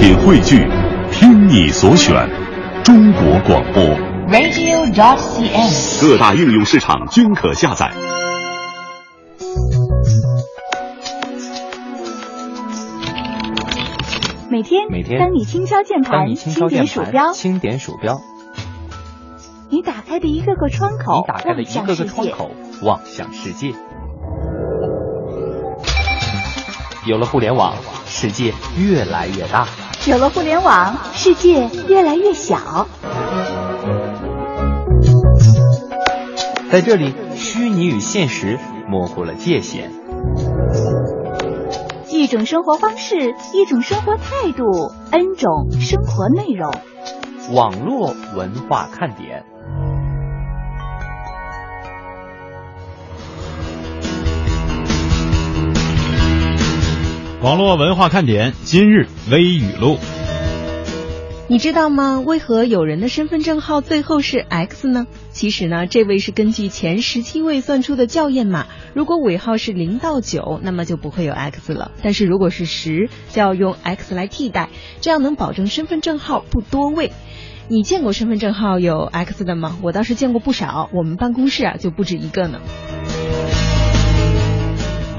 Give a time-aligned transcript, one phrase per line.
[0.00, 0.66] 品汇聚，
[1.12, 2.26] 听你所选，
[2.82, 3.84] 中国广播。
[4.30, 6.00] radio.dot.cn，。
[6.00, 7.92] 各大应用市场均可下载。
[14.48, 18.22] 每天，每天当你轻敲键盘，当你轻敲键盘，点鼠标，轻点鼠标，
[19.68, 23.74] 你打开的一个个窗口，你打开的一个个窗口，望向世界。
[27.04, 27.74] 有了互联网，
[28.06, 29.68] 世界越来越大。
[30.06, 32.86] 有了互联网，世界越来越小。
[36.72, 38.58] 在这里，虚拟与现实
[38.88, 39.92] 模糊了界限。
[42.08, 44.64] 一种生活方式，一种生活态度
[45.10, 46.72] ，N 种生活内容。
[47.52, 49.44] 网络文化看点。
[57.42, 59.96] 网络文化看点今日微语录。
[61.48, 62.20] 你知道吗？
[62.20, 65.06] 为何有人的身份证号最后是 X 呢？
[65.32, 68.66] 其实呢，这位是根据前十七位算出的校验码。
[68.92, 71.92] 如果尾号是零到九，那么就不会有 X 了。
[72.02, 74.68] 但是如果是十，就要用 X 来替代，
[75.00, 77.10] 这样能保证身份证号不多位。
[77.68, 79.78] 你见过身份证号有 X 的吗？
[79.82, 82.60] 我倒是见过不少，我们办公室啊就不止一个呢。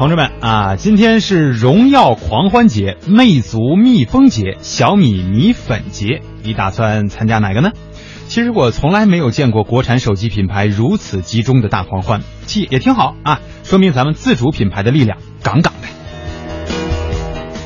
[0.01, 7.69] 同志们啊，今天是荣耀狂欢节、魅族蜜蜂节、小米米粉节，你打算参加哪个呢？
[8.27, 15.87] 其实我从来没有见过国产手机品牌如此集中的大狂欢，其也挺好啊，说明咱们自主品牌的力量杠杠的。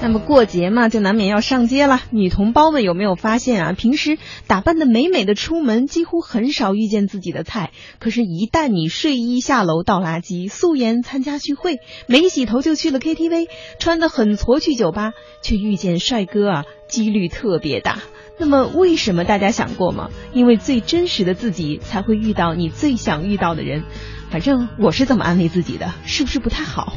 [0.06, 2.00] 那么过节嘛，就难免要上街了。
[2.12, 3.74] 女同胞们有没有发现啊？
[3.74, 7.72] 平时打扮的美美的出门，几乎很少遇见自己的菜。
[7.98, 13.48] 可是，一旦你睡衣下楼倒垃圾，素颜参加聚会，没洗头就去了 KTV，
[13.80, 17.98] 穿得很矬去酒吧，却遇见帅哥啊，几率特别大。
[18.38, 20.12] 那么，为什么大家想过吗？
[20.34, 23.82] 因为最真实的自己才会遇到你最想遇到的人。
[24.30, 26.94] 反正我是这么安慰自己的，是不是不太好？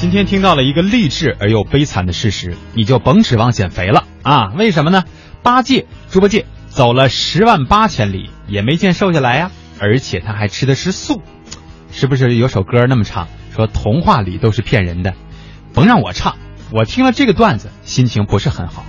[0.00, 4.52] 今天听到了一个励志而又悲惨的事实，你就甭指望减肥了啊！
[4.56, 5.02] 为什么呢？
[5.42, 9.50] 八戒、猪八戒走了十万八千里，也没见瘦下来呀、
[9.80, 11.20] 而且他还吃的是素，
[11.90, 13.26] 是不是有首歌那么唱？
[13.54, 15.14] 说童话里都是骗人的，
[15.74, 16.36] 甭让我唱，
[16.70, 18.84] 我听了这个段子，心情不是很好。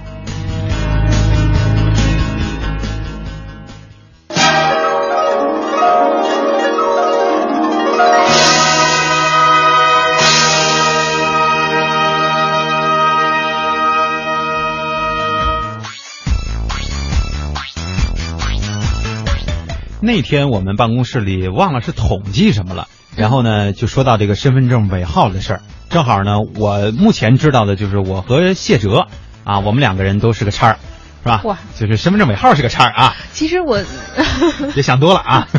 [20.09, 25.61] 那天我们办公室里忘了是统计什么了，然后呢就说到这个身份证尾号的事儿。
[25.91, 29.05] 正好呢，我目前知道的就是我和谢哲
[29.43, 30.79] 啊，我们两个人都是个叉儿，
[31.21, 31.41] 是吧？
[31.43, 33.83] 哇，就是身份证尾号是个叉儿啊，其实我，
[34.73, 35.47] 别想多了啊。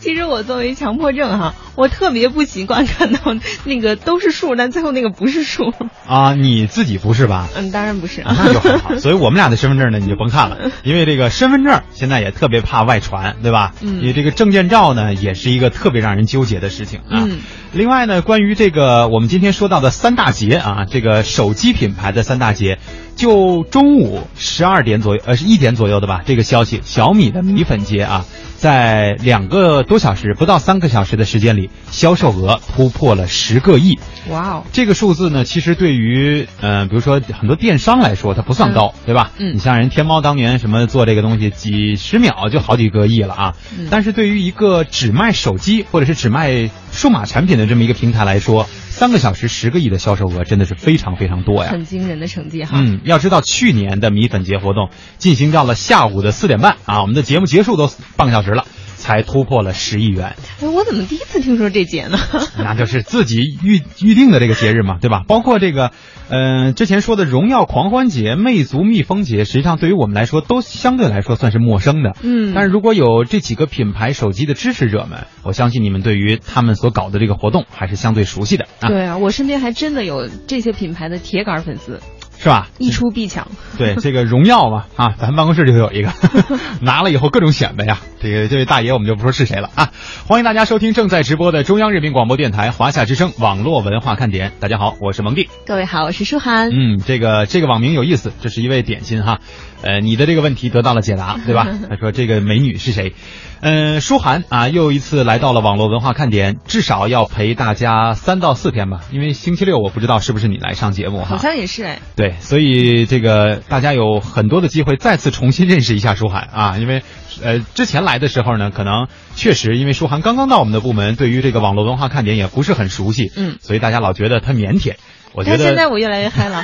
[0.00, 3.34] 其实我作为强迫症哈，我特别不习惯看到
[3.64, 5.72] 那个都是数，但最后那个不是数。
[6.06, 7.48] 啊，你自己不是吧？
[7.56, 8.20] 嗯，当然不是。
[8.20, 8.96] 啊那就很好。
[9.00, 13.72] 所以我们俩的身份证呢，你就甭看了，因为这个身份证现在也特别怕外传，对吧？
[13.80, 17.24] 嗯因为这个证件照呢，也是一个特别让人纠结的事情啊。
[17.26, 17.40] 嗯
[17.72, 22.78] 另外呢，关于这个我们今天说到的三大节啊，这个手机品牌的三大节，
[23.16, 28.24] 就中午十二点左右，呃，是一点左右的吧，这个消息，小米的米粉节啊。
[28.56, 33.98] 在两个多小时，不到三个小时的时间里，销售额突破了十个亿。
[34.30, 39.32] 哇哦，这个数字呢，其实对于呃，比如说很多电商来说，它不算高，对吧？
[39.36, 43.54] 嗯你像人天猫当年什么做这个东西，几十秒就好几个亿了啊。
[43.78, 51.70] 嗯但是对于一个只卖手机或者是只卖数码产品的这么一个平台来说，三个小时十个亿的销售额真的是非常非常多呀。
[51.72, 52.70] 很惊人的成绩哈。
[52.74, 54.88] 嗯，要知道去年的米粉节活动
[55.18, 58.64] 进行到了下午的四点半啊，我们的节目结束都半个小时了，
[59.04, 60.34] 才突破了十亿元。
[60.62, 62.16] 哎，我怎么第一次听说这节呢？
[62.56, 65.24] 那就是自己预预定的这个节日嘛，对吧？
[65.28, 65.90] 包括这个，
[66.30, 72.16] 呃，之前说的荣耀狂欢节、魅族蜜蜂节，实际上对于我们来说都相对来说算是陌生的。
[72.22, 82.00] 嗯但是如果有这几个品牌手机的支持者们，我相信你们对于他们所搞的这个活动还是相对熟悉的啊，对啊，我身边还真的有这些品牌的铁杆粉丝，
[82.44, 82.68] 是吧？
[82.76, 83.48] 一出必抢。
[83.78, 86.12] 对这个荣耀嘛，啊，咱办公室里头有一个，
[86.82, 87.98] 拿了以后各种显摆呀。
[88.20, 89.90] 这个这位大爷我们就不说是谁了啊。
[90.26, 94.52] 欢迎大家收听正在直播的中央人民广播电台华夏之声网络文化看点。
[94.60, 95.48] 大家好，我是蒙蒂。
[95.66, 96.68] 各位好，我是舒涵。
[96.70, 99.40] 嗯，这个这个网名有意思，这是一位点心哈，
[99.84, 101.68] 呃，你的这个问题得到了解答， 对吧？
[101.90, 103.12] 他说这个美女是谁？
[103.60, 111.36] 嗯、舒涵啊，又一次来到了网络文化看点，至少要陪大家三到四天吧，因为星期六我不知道是不是你来上节目哈。
[111.36, 117.02] 好像也是哎，对，对，所以这个大家有很多的机会再次重新认识一下舒涵啊，因为
[117.42, 124.94] 呃之前来的时候呢，可能确实因为舒涵刚刚到我们的部门，对于这个网络文化看点也不是很熟悉，嗯所以大家老觉得他腼腆。
[125.34, 126.62] 我觉得现在我越来越嗨了。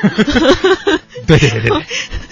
[1.26, 1.84] 对对对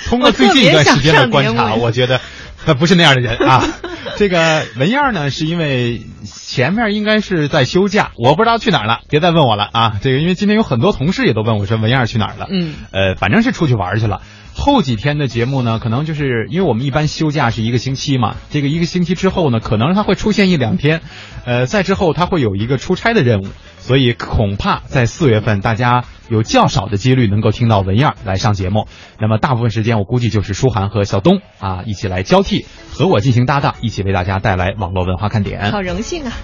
[0.06, 2.20] 通过最近一段时间的观察，我觉得
[2.64, 3.64] 他不是那样的人啊。
[4.16, 9.98] 这个文燕呢，是因为前面应该是在休假，我不知道去哪儿了，别再问我了啊。
[10.02, 14.22] 这个因为今天有很多同事也都问我说文燕去哪儿了，嗯，呃，反正是出去玩去了。
[14.54, 21.00] 后几天的节目呢，可能就是因为我们一般休假是一个星期嘛，这个一个星期之后呢，可能它会出现一两天，
[21.44, 23.46] 呃，再之后它会有一个出差的任务，
[23.78, 28.86] 所以恐怕在四月份大家有较少的几率能够听到文燕儿来上节目。
[29.20, 35.72] 那么大部分时间我估计就是舒涵和小东啊一起来交替，和我进行搭档，一起为大家带来网络文化看点。
[35.72, 36.32] 好荣幸啊！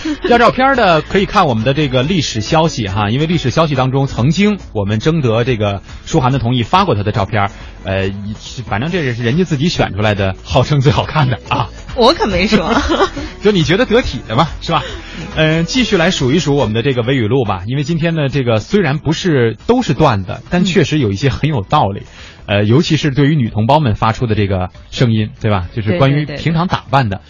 [0.30, 7.50] 要照片的可以看我们的这个历史消息哈，因为历史消息当中曾经我们征得这个舒涵的同意发过他的照片，
[7.84, 8.34] 呃，一
[8.66, 12.72] 反正这也是人家自己选出来的，号称最好看的啊，我可没说。
[13.42, 14.82] 就你觉得得体的嘛，是吧？
[15.36, 22.02] 嗯、继续来数一数我们的这个微语录吧，因为今天呢，这个虽然不是都是段子，但确实有一些很有道理。
[22.46, 25.68] 呃，尤其是对于女同胞们发出的这个声音，对吧？
[25.74, 27.20] 就是关于平常打扮的。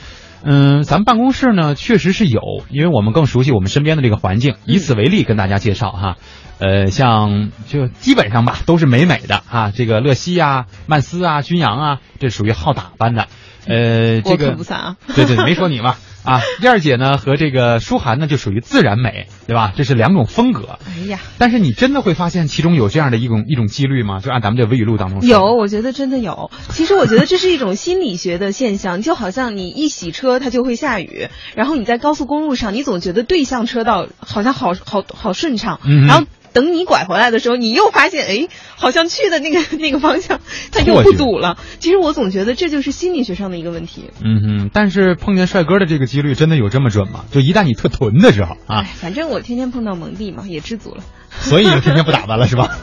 [0.42, 4.54] 嗯，咱们办公室呢确实是有，因为我们更熟悉我们身边的这个环境。
[4.64, 6.16] 以此为例，跟大家介绍哈，
[6.60, 13.26] 呃，像就基本上吧，都是美美的啊，这个乐西啊、曼斯啊、君阳啊，这属于好打扮的。
[13.66, 14.96] 呃，这个可不算啊。
[15.14, 19.72] 对对，没说你嘛 啊，燕儿姐呢和这个舒涵呢就属于自然美，对吧？
[19.74, 20.78] 这是两种风格。
[20.86, 24.20] 哎呀，但是你真的会发现其中有这样的一种一种几率吗？
[24.20, 26.50] 就按咱们这微语录当中有，我觉得真的有。
[26.70, 36.26] 其实我觉得这是一种心理学的现象，就好像你一洗车，它就会下雨，然后你在高速公路上，你总觉得对向车道好像好好好顺畅，嗯然后。
[36.52, 40.40] 等你拐回来的时候，你又发现，哎，好像去的那个 那个方向，
[40.72, 41.58] 它又不堵了。
[41.78, 44.10] 其实我总觉得这就是心理学上的一个问题。
[44.22, 47.24] 嗯哼，但是碰见帅哥的这个几率真的有这么准吗？
[47.30, 51.02] 就一旦你特囤的时候啊哎，，反正我天天碰到蒙蒂嘛，也知足了。
[51.30, 52.76] 所以就天天不打扮了是吧？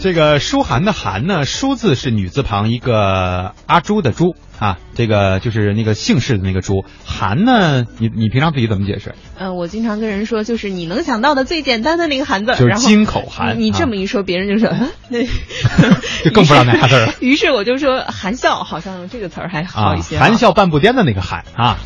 [0.00, 6.84] 这个舒涵的涵呢，舒字是女字旁一个阿朱的朱啊，这个就是那个姓氏的那个朱。
[7.04, 9.16] 涵呢，你你平常自己怎么解释？
[9.38, 14.72] 嗯、我经常跟人说，就是你能想到的最简单的那个含字，就是金口含你这么一说，别人就说，
[16.24, 17.12] 就更不知道哪俩字了。
[17.18, 20.38] 于是我就说含笑，好像这个词儿还好啊一些、，含。
[20.38, 21.76] 笑半步颠的那个含啊。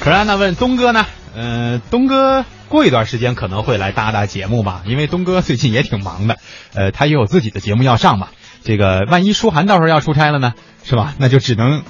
[0.00, 1.06] 可是安娜问东哥呢？
[1.36, 6.38] 呃，东哥过一段时间可能会来搭搭节目吧，因为东哥最近也挺忙的，
[6.74, 8.28] 呃，他也有自己的节目要上嘛。
[8.64, 11.14] 这个万一舒涵到时候要出差了呢，是吧？
[11.18, 11.82] 那就只能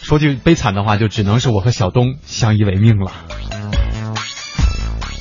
[0.00, 3.10] 说句悲惨的话，就只能是我和小东相依为命了。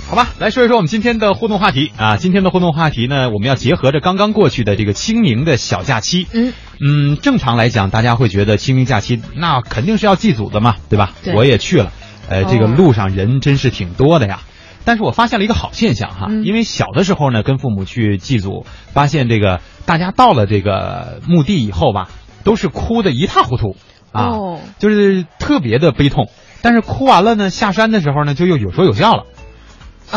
[0.08, 2.18] 好吧，来说一说我们今天的互动话题啊。
[2.18, 11.14] 今天的互动话题呢，我们要结合着刚刚过去的这个清明的小假期，嗯嗯，正常来讲，大家会觉得清明假期那肯定是要祭祖的嘛，对吧？
[11.24, 11.92] 对我也去了，
[12.30, 14.42] 呃，这个哦路上人真是挺多的呀。
[14.86, 22.10] 但是我发现了一个好现象哈，嗯因为小的时候呢，跟父母去祭祖，发现这个大家到了这个墓地以后吧，
[22.44, 23.78] 都是哭的一塌糊涂
[24.12, 26.30] 啊，哦就是特别的悲痛。
[26.62, 29.26] 但是哭完了呢，下山的时候呢，就又有说有笑了。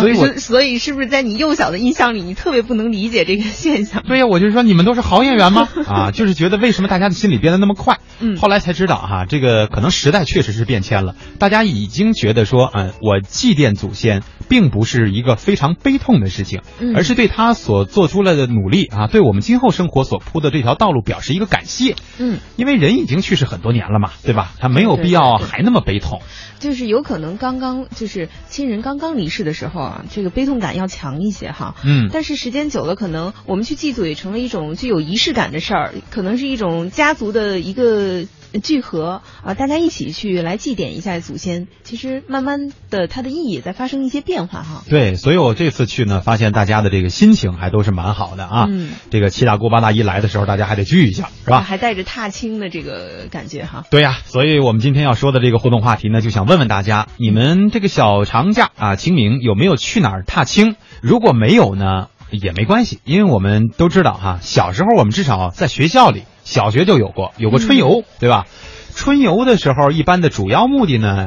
[0.00, 4.02] 所以是所以是不是在你幼小的印象里，你特别不能理解这个现象？
[4.06, 5.68] 对呀、我就说你们都是好演员吗？
[5.86, 7.98] 啊，就是觉得为什么大家的心里变得那么快？
[8.18, 21.94] 嗯后来才知道哈、这个可能时代确实是变迁了，大家已经觉得说，嗯，我祭奠祖先并不是一个非常悲痛的事情，嗯而是对他所做出来的努力啊，对我们今后生活所铺的这条道路表示一个感谢。
[22.18, 24.52] 嗯，因为人已经去世很多年了嘛，对吧？
[24.58, 26.20] 他没有必要还那么悲痛。
[26.58, 31.74] 就是有可能刚刚就是亲人刚刚离世的时候啊，这个悲痛感要强一些哈。
[31.84, 38.24] 嗯，但是时间久了，可能我们去祭祖也成了一种具有仪式感的事儿，可能是一种家族的一个
[38.60, 41.68] 聚合啊，大家一起去来祭奠一下祖先。
[41.84, 44.82] 其实慢慢的，它的意义也在发生一些变化哈。
[44.88, 48.66] 对，所以我这次去呢，发现大家的这个心情还都是蛮好的啊。
[48.68, 51.60] 嗯这个七大姑八大姨来的时候，大家还得聚一下，是吧？
[51.60, 53.84] 还带着踏青的这个感觉哈。
[53.90, 60.76] 对呀、所以我们今天要说的这个互动话题呢，就想问问大家，你们这个小长假啊，清明有没有去哪儿踏青？
[61.00, 68.46] 如果没有呢，也没关系，因为我们都知道哈，小时候我们至少在学校里，小学就有过，有过春游，对吧？
[68.94, 71.26] 春游的时候，一般的主要目的呢，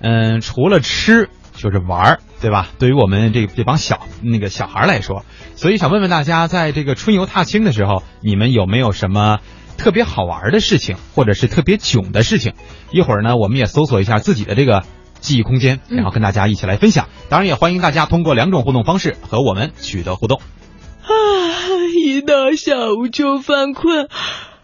[0.00, 2.66] 嗯，除了吃就是玩儿，对吧？
[2.80, 9.38] 对于我们这这帮小那个小孩来说，所以想问问大家，在这个春游踏青的时候，你们有没有什么
[9.78, 12.54] 特别好玩的事情，或者是特别囧的事情？
[12.90, 14.82] 一会儿呢，我们也搜索一下自己的这个
[15.20, 17.06] 记忆空间，嗯然后跟大家一起来分享。
[17.28, 20.40] 当然，也欢迎大家通过两种互动方式和我们取得互动。
[21.02, 21.08] 啊，
[22.04, 24.08] 一到下午就犯困，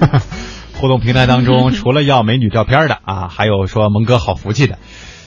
[0.78, 4.78] 互动平台当中， 除了要美女照片的啊，还有说蒙哥好福气的，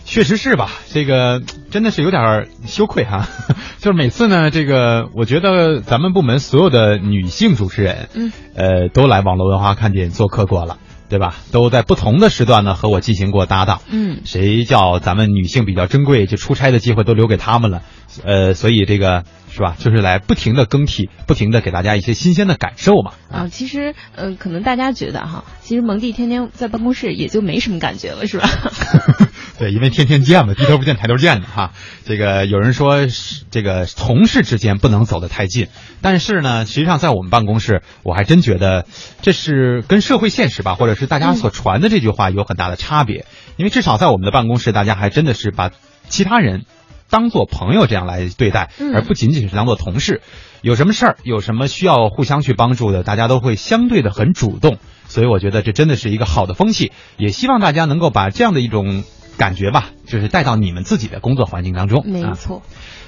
[0.06, 0.70] 确实是吧？
[0.90, 3.28] 这个真的是有点羞愧哈、
[3.80, 10.78] 就是每次呢，这个我觉得咱们部门所有的女性主持人，嗯，呃，都来网络文化看点做客过了。
[11.10, 11.36] 对吧？
[11.52, 13.82] 都在不同的时段呢和我进行过搭档。
[13.92, 17.84] 嗯，谁叫咱们女性比较珍贵，就出差的机会都留给他们了。
[18.26, 19.76] 呃，所以这个是吧？
[19.78, 23.14] 就是来不停的更替，不停的给大家一些新鲜的感受嘛。
[23.32, 28.50] 啊，其实呃，可能大家觉得哈，其实蒙蒂天天在办公室也就没什么感觉了，是吧？
[29.60, 31.74] 对，因为天天见嘛，低头不见抬头见的哈。
[32.04, 35.68] 这个有人说是这个同事之间不能走得太近，
[36.02, 38.88] 但是呢，实际上在我们办公室，我还真觉得
[39.22, 43.28] 这是跟社会现实吧，或者是大家所传的这句话有很大的差别。
[43.56, 45.70] 因为至少在我们的办公室，大家还真的是把
[46.10, 46.66] 其他人
[47.10, 50.22] 当做朋友这样来对待，嗯而不仅仅是当做同事。
[50.62, 54.78] 有什么事儿，有什么需要互相去帮助的，大家都会相对的很主动。
[55.08, 59.04] 所以我觉得这真的是一个好的风气，也希望大家能够把这样的一种
[59.38, 62.00] 感觉吧，就是带到你们自己的工作环境当中。
[62.00, 62.62] 啊没错，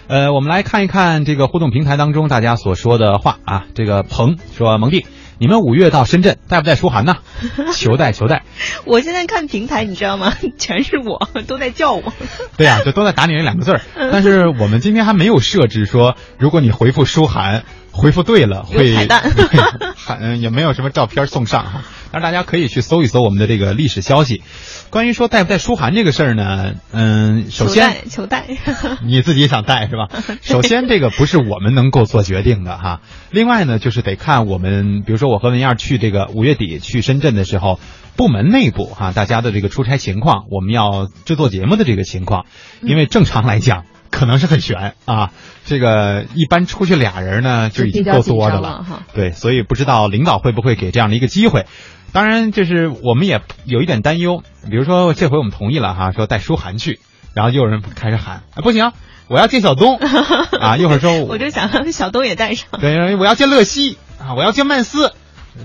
[0.08, 3.66] 呃，我们来看一看这个互动平台当中大家所说的话啊。
[3.74, 5.06] 这个鹏说：“蒙蒂，
[5.38, 7.18] 你们五月到深圳带不带书涵呢？
[7.76, 8.44] 求带求带。
[8.86, 10.34] 我现在看平台，你知道吗？
[10.58, 12.14] 全是我，都在叫我。
[12.58, 13.82] 对呀、就都在打你那两个字儿。
[14.12, 21.82] 但是我们今天还没有设置说，如果你回复书涵，回复对了会有彩蛋也没有什么照片送上哈。
[22.16, 24.42] 但是大家可以去搜一搜我们的这个历史消息。
[24.90, 28.46] 关于说带不带书函这个事儿呢，嗯，首先求带。
[29.04, 30.08] 你自己想带是吧？
[30.42, 33.02] 首先，这个不是我们能够做决定的哈。
[33.32, 37.82] 另外呢，就是得看我们，比如说我和文燕去这个五月底去深圳的时候，
[38.16, 42.46] 部门内部哈大家的这个出差情况，我们要制作节目的这个情况，
[42.82, 43.84] 因为正常来讲。
[44.12, 45.32] 可能是很悬啊，
[45.66, 51.66] 这个一般出去俩人呢就已经够多的了哈对，所以不知道领导会不会给这样的一个机会。
[52.12, 57.00] 当然，就是我们也有一点担忧，比如说这回我们同意了哈，说带舒涵去，
[57.34, 58.92] 然后又有人开始喊，啊、不行，
[59.28, 59.98] 我要见小东
[60.60, 62.68] 啊，一会儿说 我就想让小东也带上。
[62.80, 65.14] 对，我要见乐西啊，我要见曼斯，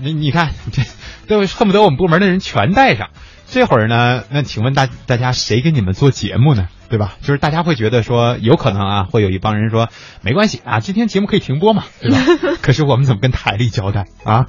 [0.01, 0.83] 你你看这
[1.27, 3.09] 都恨不得我们部门的人全带上。
[3.47, 6.67] 这会儿呢，那请问大大家谁给你们做节目呢？
[6.89, 7.15] 对吧？
[7.21, 9.89] 就是大家会觉得说，有可能啊，会有一帮人说，
[10.21, 12.17] 没关系啊，今天节目可以停播嘛，对吧？
[12.61, 14.45] 可是我们怎么跟台里交代啊？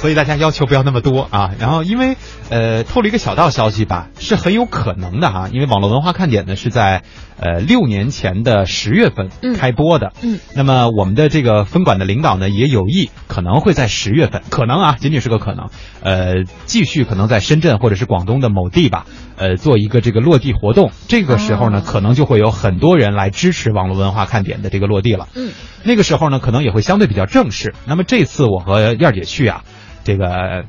[0.00, 1.50] 所以大家要求不要那么多啊。
[1.58, 2.16] 然后因为
[2.48, 7.02] 呃透了一个小道消息吧，是很有可能的哈、因为网络文化看点呢是在
[7.38, 15.68] 呃六年前的十月份嗯开播的，嗯，那么我们的这个分管的领导呢也有意可能会在十月份，可能啊仅仅是个可能，
[16.02, 19.04] 呃继续可能在深圳或者是广东的某地吧，
[19.36, 25.50] 呃做一个这个落地活动，这个时候呢、哦可能就会有很多人来支持网络文化看点的这个落地了，嗯，
[25.82, 27.74] 那个时候呢，可能也会相对比较正式。
[27.86, 29.64] 那么这次我和燕儿姐去啊，
[30.04, 30.64] 这个，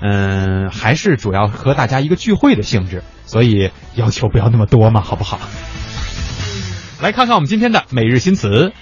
[0.00, 5.38] 嗯，还是主要和大家一个聚会的性质，所以要求不要那么多嘛，好不好？
[7.02, 8.72] 来看看我们今天的每日新词。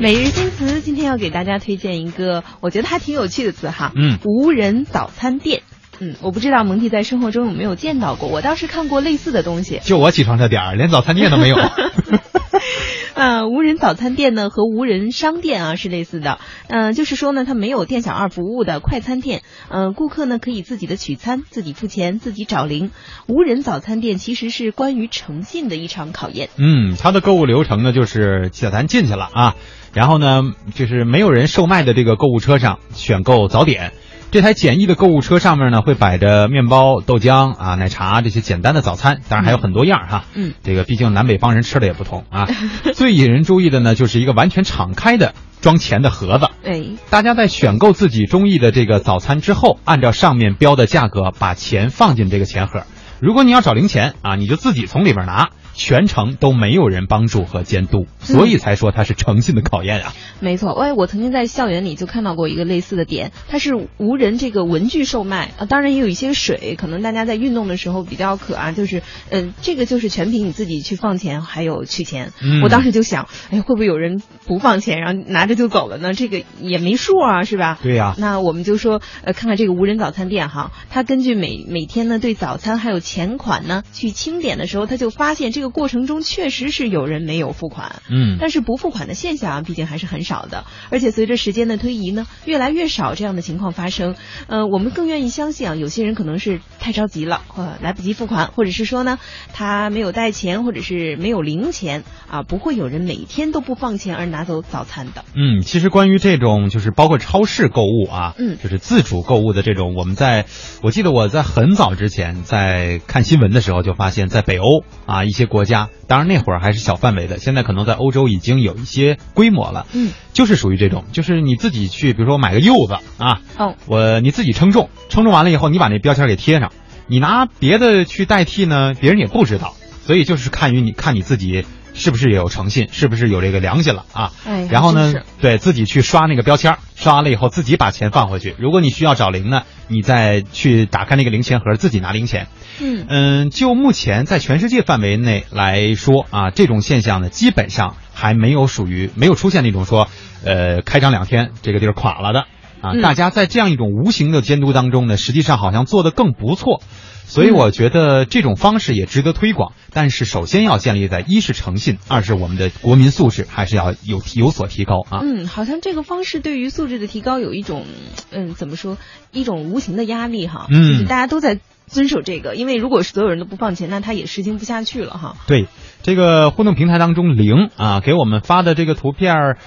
[0.00, 5.62] 每日新词今天要给大家推荐一个我觉得还挺有趣的词哈，嗯无人早餐店。
[5.98, 9.80] 嗯，我不知道蒙蒂在生活中有没有见到过，我倒是看过类似的东西。
[9.82, 11.56] 就我起床这点儿，连早餐店都没有。
[13.18, 22.92] 呃，无人早餐店呢和无人商店啊是类似的，嗯、就是说呢，它没有店小二服务的快餐店，嗯、顾客呢可以自己的取餐，自己付钱，自己找零。
[23.26, 26.48] 无人早餐店其实是关于诚信的一场考验。
[26.58, 29.56] 嗯，它的购物流程呢，就是咱进去了啊，
[29.92, 30.42] 然后呢，
[30.76, 33.94] 就是没有人售卖的这个购物车上选购早点，
[34.30, 40.24] 这台简易的购物车上面呢，会摆着面包、豆浆啊、奶茶这些简单的早餐，当然还有很多样哈。
[40.34, 42.46] 嗯，这个毕竟南北方人吃的也不同啊。
[42.92, 45.32] 最引人注意的呢，就是一个完全敞开的
[45.62, 46.46] 装钱的盒子。
[46.62, 52.82] 哎，大家在选购自己中意的这个早餐之后，按照上面标的价格把钱放进这个钱盒。
[53.20, 55.48] 如果你要找零钱啊，你就自己从里边拿。
[55.78, 60.12] 全程都没有人帮助和监督，所以才说它是诚信的考验啊。
[60.40, 72.32] 没错，哎，我曾经在校园里就看到过一个类似的点，它是无人这个文具售卖啊，当然也有一些水，可能大家在运动的时候比较渴啊，就是嗯，这个就是全凭你自己去放钱还有取钱。
[72.42, 76.12] 嗯我当时就想，哎，会不会有人不放钱，然后拿着就走了呢？
[76.12, 77.78] 这个也没数啊，是吧？
[77.80, 94.14] 对呀、那我们就说，呃，看看这个无人早餐店哈，它根据每每天呢对早餐还有钱款呢去清点的时候，他就发现这个过程中确实是有人没有付款，嗯但是不付款的现象啊，毕竟还是很少的，而且随着时间的推移呢，越来越少这样的情况发生。
[94.46, 99.18] 呃，我们更愿意相信啊，有些人可能是太着急了，或来不及付款，或者是说呢，
[99.52, 105.24] 他没有带钱，或者是没有零钱啊，不会有人每天都不放钱而拿走早餐的。
[105.34, 110.46] 嗯，其实关于这种就是包括超市购物啊，嗯就是自主购物的这种，我们在
[110.82, 126.72] 我记得我在很早之前在看新闻的时候就发现，在北欧啊一些国家，当然那会儿还是小范围的，现在可能在欧洲已经有一些规模了，嗯，就是属于这种，就是你自己去，比如说我买个柚子啊，哦，我你自己称重，称重完了以后，你把那标签给贴上，
[127.06, 129.74] 你拿别的去代替呢，别人也不知道，
[130.04, 131.64] 所以就是看于你看你自己
[131.98, 134.32] 是不是也有诚信，是不是有这个良心了啊。
[134.46, 138.54] 哎，然后呢，对自己去刷那个标签，刷完了以后自己把钱放回去。
[138.58, 142.46] 如果你需要找零呢，你再去打开那个零钱盒，自己拿零钱。
[142.80, 150.08] 嗯嗯，就目前在全世界范围内来说啊，这种现象呢，基本上还没有属于没有出现那种说，
[150.44, 152.40] 呃，开张两天这个地儿垮了的
[152.80, 152.92] 啊。
[152.94, 156.80] 嗯大家在这样一种无形的监督当中呢，实际上好像做得更不错。
[157.28, 165.20] 所以我觉得这种方式也值得推广，但是首先要建立在一是诚信，二是我们的国民素质还是要有有所提高啊。
[165.22, 167.84] 嗯，好像这个方式对于素质的提高有一种，
[168.30, 168.96] 嗯，怎么说，
[169.30, 170.66] 一种无形的压力哈。
[170.70, 175.36] 嗯就是大家都在遵守这个，因为如果是所有人都不放钱，那他也实行不下去了哈。
[175.46, 175.66] 对，
[176.02, 179.58] 这个互动平台当中零啊给我们发的这个图片儿，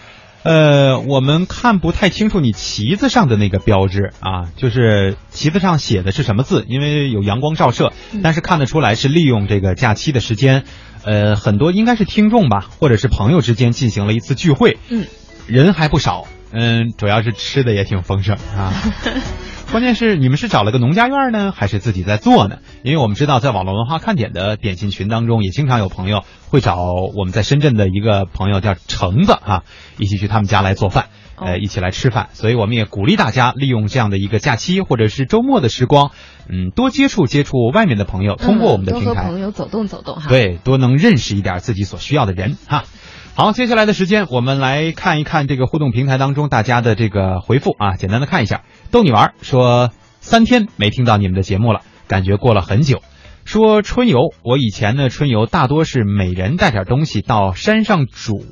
[0.43, 10.63] 呃，我们看不太清楚你旗子上的那个标志啊，就是旗子上写的是什么字，因为有阳光照射，但是看得出来是利用这个假期的时间，
[11.04, 15.06] 呃，很多应该是听众吧，或者是朋友之间进行了一次聚会，嗯，
[15.45, 18.73] 人还不少，嗯，主要是吃的也挺丰盛啊。
[19.71, 22.57] 关键是你们是找了个农家院呢，还是自己在做呢？
[22.84, 26.75] 因为我们知道，在网络文化看点的点心群当中，也经常有朋友会找
[27.15, 29.63] 我们在深圳的一个朋友叫橙子啊，
[29.97, 31.05] 一起去他们家来做饭，
[31.38, 32.27] 哦呃，一起来吃饭。
[32.34, 36.12] 所以我们也鼓励大家利用这样的一个假期或者是周末的时光，
[36.49, 42.84] 嗯，多接触接触外面的朋友，通过我们的嗯平台，多和朋友走动走动哈。，对，多能认识一点自己所需要的人哈。
[43.34, 48.63] 好，接下来的时间我们来看一看这个互动平台当中大家的这个回复啊，简单的看一下。
[48.91, 53.02] 逗你玩儿说三天没听到你们的节目了，感觉过了很久。
[53.46, 58.44] 说春游，我以前呢春游大多是每人带点东西到山上煮，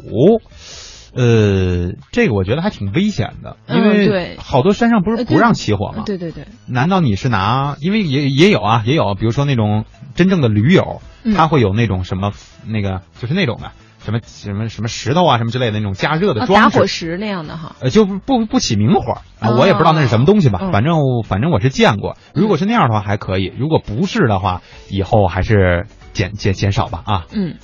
[1.13, 6.03] 呃，这个我觉得还挺危险的，因嗯为对好多山上不是不让起火吗？
[6.05, 7.75] 对对对，难道你是拿？
[7.81, 9.83] 因为也也有啊，也有，比如说那种
[10.15, 12.31] 真正的驴友，嗯他会有那种什么
[12.65, 13.71] 那个就是那种的
[14.09, 16.75] 什么什么什么石头啊什么之类的那种加热的啊，装置。
[16.75, 17.75] 打火石那样的哈。
[17.79, 20.95] 呃，就不不不起明火啊，哦我也不知道那是什么东西吧，嗯反正
[21.27, 22.17] 反正我是见过。
[22.33, 27.25] 如果是那样的话还可以，如果不是的话，以后还是减减减少吧啊。
[27.33, 27.55] 嗯，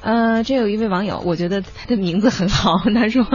[0.00, 2.80] 呃，这有一位网友，我觉得他的名字很好。
[2.94, 3.26] 他说，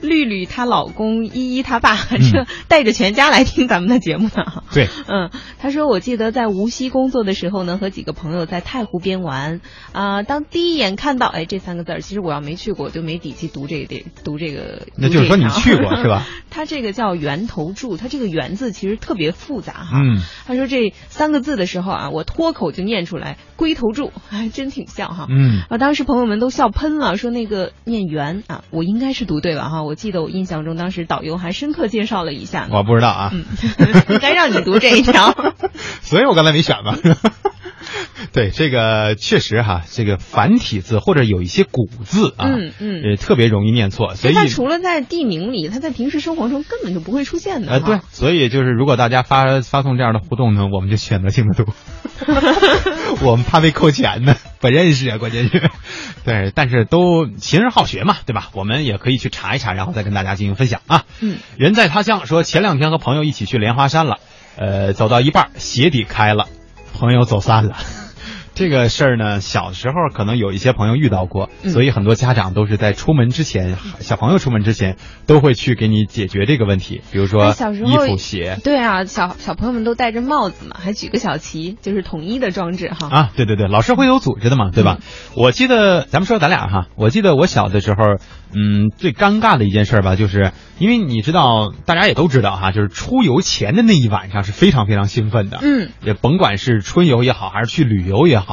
[0.00, 4.62] 绿绿她老公，依依她爸，这带着全家来听咱们的节目呢。
[4.72, 9.60] 对， 嗯，他说，我记得在无锡工作的时候呢，和几个朋友在太湖边玩
[9.92, 14.86] 啊、当第一眼看到哎这三个字儿，其实我要没去过，我就没底气读这个读这个。
[14.96, 16.26] 那就是说你去过是吧？
[16.50, 20.00] 他这个叫源头柱，他这个源字其实特别复杂哈。
[20.00, 25.26] 嗯，他说这三个字的时候啊，我脱口就念出来，龟头柱，还真挺像哈。
[25.28, 29.82] 嗯啊，当时朋友们都笑喷了，说那个念圆啊，我应该是读对了哈。
[29.82, 32.68] 我记得我印象中当时导游还深刻介绍了一下。
[32.70, 33.46] 我不知道啊，嗯，
[34.10, 35.34] 应该让你读这一条。
[36.02, 36.98] 所以我刚才没选嘛。
[38.32, 47.72] 对，这个确实哈，这个繁体字或者有一些古字啊，嗯嗯呃，特别容易念错，所以它除了在地名里，它在平时生活中根本就不会出现的。
[47.72, 51.72] 呃，对，所以就是如果大家发发送这样的互动呢，我们就选择性的读，
[53.24, 55.70] 我们怕被扣钱呢，不认识啊，关键是，
[56.24, 58.50] 对，但是都勤而好学嘛，对吧？
[58.54, 61.04] 我们也可以去查一查，然后再跟大家进行分享啊。
[61.20, 64.18] 嗯，人在他乡说前两天和朋友一起去莲花山了，
[64.56, 66.46] 呃，走到一半鞋底开了，
[66.92, 67.76] 朋友走散了。
[68.60, 83.08] 这个事儿呢，小时候可能有一些朋友遇到过，嗯所以很多家长都是在出门之前，小朋友出门之前都会去给你解决这个问题，比如说哎小时衣服、鞋对啊，小小朋友们都戴着帽子嘛，还举个小旗，就是统一的装置哈。
[83.10, 84.98] 啊，对对对，老师会有组织的嘛，对吧？
[85.00, 88.18] 嗯我记得咱们说咱俩哈，我记得我小的时候，
[88.52, 98.49] 嗯，最尴尬的一件事吧，就是因为你知道，大家也都知道哈，就是出游前的那一晚上是非常非常兴奋的，嗯，也甭管是春游也好，还是去旅游也好。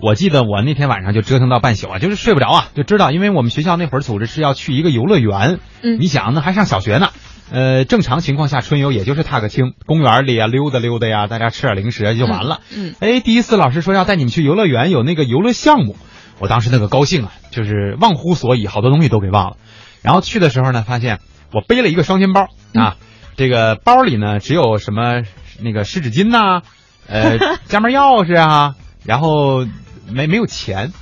[0.00, 7.10] 我记得我那天晚上就折腾到半宿啊，就是睡不着啊，就知道，因为我们学校那会儿组织是要去一个游乐园，嗯你想那还上小学呢，
[7.52, 12.60] 呃，正常情况下春游也就是踏个青，公园里啊溜达溜达呀，大家吃点零食啊就完了。
[12.74, 15.96] 嗯哎，第一次老师说要带你们去游乐园，有那个游乐项目，
[16.40, 19.56] 我当时那个高兴啊，就是忘乎所以，好多东西都给忘了。
[20.02, 21.20] 然后去的时候呢，发现
[21.52, 22.96] 我背了一个双肩包啊，
[23.36, 25.22] 这个包里呢只有什么
[25.62, 26.62] 那个湿纸巾呐、
[27.06, 28.74] 呃， 家门钥匙啊，
[29.04, 29.66] 然后
[30.10, 30.92] 没没有钱，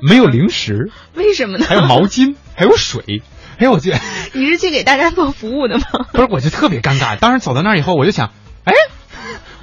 [0.00, 1.66] 没有零食，为什么呢？
[1.68, 3.22] 还有毛巾， 还有水。
[3.58, 3.94] 哎，我去
[4.34, 5.84] 你是去给大家做服务的吗？
[6.12, 7.16] 不是，我就特别尴尬。
[7.18, 8.32] 当时走到那儿以后，我就想，
[8.64, 8.74] 哎，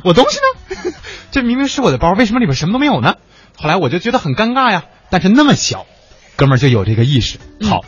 [0.03, 0.93] 我东西呢？
[1.32, 3.15] 这明明是我的包，为什么里面什么都没有呢？
[3.56, 4.86] 后来我就觉得很尴尬呀。
[5.12, 5.86] 但是那么小，
[6.36, 7.38] 哥们儿就有这个意识。
[7.62, 7.82] 好，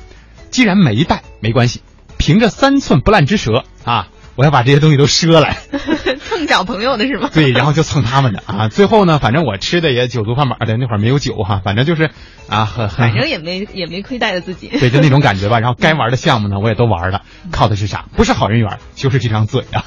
[0.51, 1.81] 既然没带，没关系，
[2.17, 5.57] 凭着三寸不烂之舌啊，我要把这些东西都赊来。
[6.35, 7.29] 蹭找朋友的是吗？
[7.33, 8.67] 对，然后就蹭他们的啊。
[8.67, 12.11] 最后呢，反正我吃的也酒足饭饱的，那会儿没有酒哈，反正就是
[12.49, 14.67] 啊，反正也没也没亏待了自己。
[14.67, 15.59] 对，就那种感觉吧。
[15.59, 17.21] 然后该玩的项目呢，我也都玩了，
[17.51, 18.05] 靠的是啥？
[18.17, 19.85] 不是好人缘，就是这张嘴啊。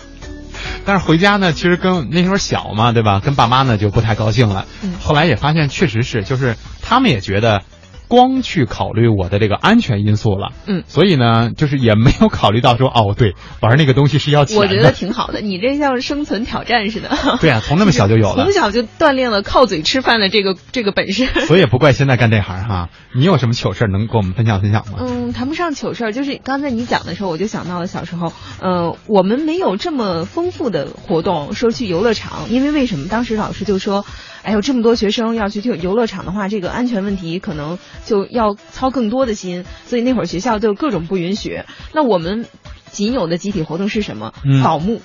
[0.86, 3.20] 但是回家呢，其实跟那时候小嘛，对吧？
[3.20, 4.64] 跟爸妈呢就不太高兴了。
[4.82, 7.62] 嗯后来也发现，确实是，就是他们也觉得。
[8.08, 14.62] 光去考虑我的这个安全因素了，嗯所以呢，就是也没有考虑到说，哦，对，玩那个东西是要钱的。
[14.62, 17.10] 我觉得挺好的，你这像生存挑战似的。
[17.40, 21.26] 对啊，从那么小就有了从，小就锻炼了靠嘴吃饭的这个这个本事。
[21.26, 22.88] 所以也不怪现在干这行哈。
[23.14, 24.98] 你有什么糗事儿能跟我们分享分享吗？
[25.00, 33.08] 嗯，谈不上糗事儿，就是刚才你讲的时候，我就想到了小时候，呃，我们没有这么丰富的活动，说去游乐场，因为为什么？
[33.08, 34.04] 当时老师就说，
[34.42, 41.62] 哎呦，这么多学生要去游乐场的话，这个安全问题可能就要操更多的心，所以那会儿学校就各种不允许。
[41.94, 42.46] 那我们
[42.90, 44.32] 仅有的集体活动是什么？
[44.44, 45.00] 嗯扫墓。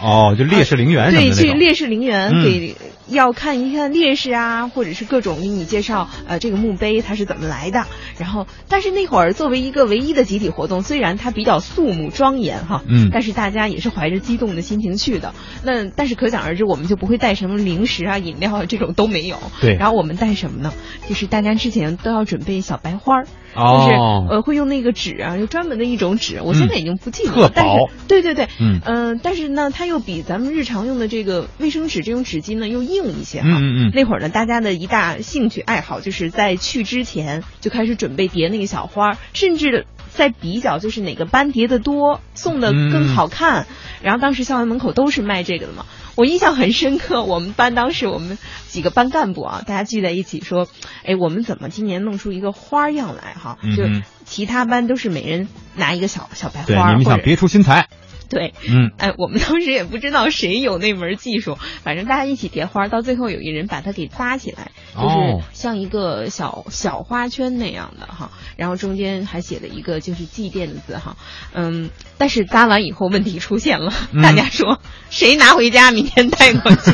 [0.00, 1.32] 哦，就烈士陵园对。
[1.32, 2.76] 去烈士陵园嗯给、
[3.08, 7.84] 要看一看烈士啊，或者是各种给你介绍呃这个墓碑它是怎么来的。
[8.18, 15.34] 然后，但是那会儿作为一个唯一的集体活动，虽然它比较肃穆庄严哈，嗯但是大家也是怀着激动的心情去的。
[15.62, 19.36] 那但是可想而知，我们就不会带什么零食啊、饮料啊这种都没有。
[19.60, 20.72] 对然后我们带什么呢？
[21.08, 23.26] 就是大家之前都要准备小白花儿。
[23.54, 27.48] 哦就是呃，会用那个纸啊，有专门的一种纸，我现在已经不记得了。
[27.48, 33.48] 特但是薄对对对，嗯呃但是呢，它又比咱们日常用的这个卫生纸这种纸巾呢又硬一些哈。
[33.48, 43.66] 嗯嗯嗯那会儿呢，大家的一大兴趣爱好就是在去之前就开始准备叠那个小花儿，甚至在比较就是哪个班叠的多，送的更好看。
[44.02, 45.84] 然后当时校园门口都是卖这个的嘛。
[46.16, 50.66] 我印象很深刻，我们班当时我们几个班干部啊，大家聚在一起说，
[51.04, 53.58] 哎，我们怎么今年弄出一个花样来哈？
[53.76, 53.84] 就
[54.24, 57.88] 其他班都是每人拿一个小小白，花你们想别出心裁。
[58.30, 71.16] 对，嗯，哎，我们当时也不知道谁有那门技术，反正大家一起叠花，到最后有一人把它给扎起来，就是哦像一个小小花圈那样的哈，然后中间还写了一个就是祭奠的字哈，
[71.54, 76.92] 嗯，但是扎完以后问题出现了，嗯大家说谁拿回家明天带过去，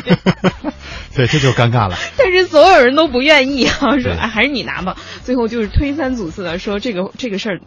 [1.15, 1.97] 对，这就尴尬了。
[2.17, 7.59] 但是所有人都不愿意啊，说对哎还是你拿吧，最后就是推三阻四的说这个这个事儿。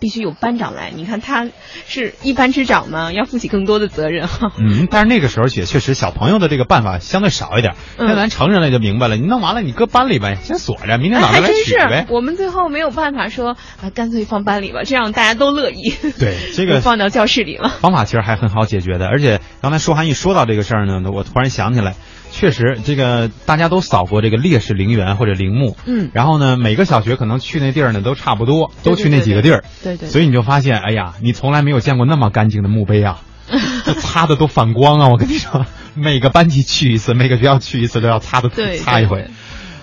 [0.00, 1.46] 必须有班长来，你看他
[1.86, 4.50] 是一班之长嘛，要负起更多的责任哈。
[4.58, 7.74] 嗯，但是那个时候也确实小朋友的这个办法相对少一点。
[7.98, 13.50] 嗯现在咱成人了就明白了，你弄完了你搁班里呗，先锁着，明天哎，早上来取呗。，我们最后没有办法说
[13.82, 15.92] 啊，干脆放班里吧，这样大家都乐意。
[16.18, 17.68] 对， 这就个放到教室里了。
[17.68, 21.94] 方法其实还很好解决的，而且刚才舒涵一说到这个事儿呢，我突然想起来，
[22.30, 33.20] 确实这个大家都扫过这个烈士陵园或者陵墓，嗯然后呢，每个小学可能去那地儿呢都差不多，都去那几个地儿，对对，所以你就发现，哎呀，你从来没有见过那么干净的墓碑啊，
[33.84, 35.08] 这擦的都反光啊！
[35.08, 39.26] 我跟你说， 每个班级去一次，每个学校去一次都要擦的 擦一回。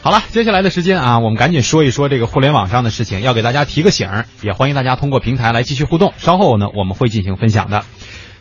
[0.01, 6.13] 好了，接下来的时间啊，我们赶紧说一说这个互联网上的事情，要给大家提个醒儿，也欢迎大家通过平台来继续互动。
[6.17, 7.83] 稍后呢，我们会进行分享的。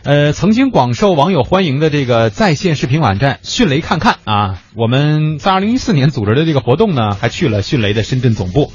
[0.06, 8.72] 呃，曾经广受网友欢迎的这个在线视频网站迅雷看看啊，我们在二零一四年组织的这个活动呢，还去了迅雷的深圳总部。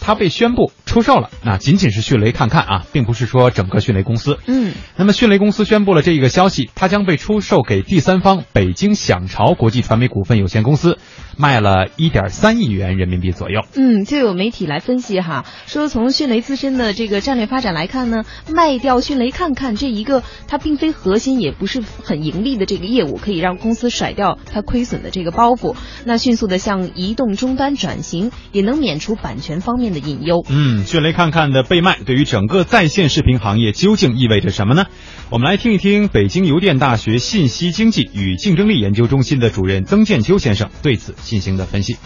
[0.00, 4.38] 它被宣布出售了，那仅仅是迅雷看看啊，并不是说整个迅雷公司。
[4.44, 10.98] 嗯，那么迅雷公司宣布了这个消息，它将被出售给第三方北京享潮国际传媒股份有限公司，
[11.38, 13.60] 卖了一点三亿元人民币左右。
[13.74, 30.44] 嗯，就有媒体来分析哈，说从迅雷自身的这个战略发展来看呢，卖掉迅雷看看这一个它并非核心也不是很盈利的这个业务，可以让公司甩掉它亏损的这个包袱，那迅速的向移动终端转型，也能免除版权方面的隐忧。
[30.48, 34.86] 嗯，迅雷看看的被卖，对于整个在线视频行业究竟意味着什么呢？
[35.30, 41.96] 我们来听一听北京邮电大学信息经济与竞争力研究中心的主任曾建秋先生对此进行的分析。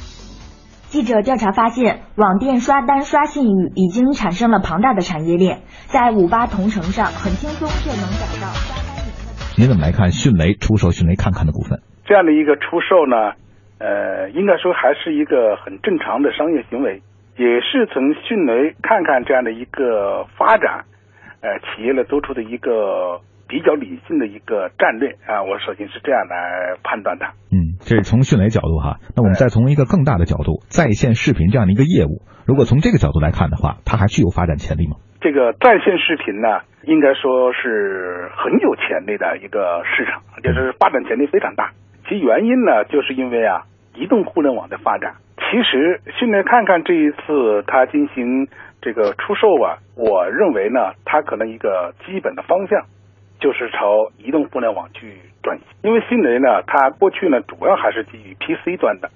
[0.88, 9.52] 记者调查发现，网店刷单刷信誉已经产生了庞大的产业链，在五八同城上很轻松就能找到刷单员的。
[9.58, 11.82] 您怎么来看迅雷出售迅雷看看的股份？
[12.06, 13.36] 这样的一个出售呢，
[13.76, 17.02] 呃，应该说还是一个很正常的商业行为，
[17.36, 20.88] 也是从迅雷看看这样的一个发展，
[21.44, 25.42] 呃，企业呢做出的一个比较理性的一个战略啊。
[25.42, 27.26] 我首先是这样来判断的。
[27.50, 28.98] 嗯，这是从迅雷角度哈。
[29.16, 34.96] 那我们再从一个更大的角度，在线视频这样的一个业务，如果从这个角度来看的话，它还具有发展潜力吗？
[35.20, 41.72] 这个在线视频呢，应该说是很有潜力的一个市场，就是发展潜力非常大。
[42.08, 43.64] 其原因呢，就是因为啊，
[43.96, 45.16] 移动互联网的发展。
[45.38, 48.46] 其实迅雷看看这一次它进行
[48.80, 52.86] 这个出售啊，我认为呢，它可能一个基本的方向
[53.40, 55.66] 就是朝移动互联网去转型。
[55.82, 59.10] 因为迅雷呢，它过去呢主要还是基于 PC 端的，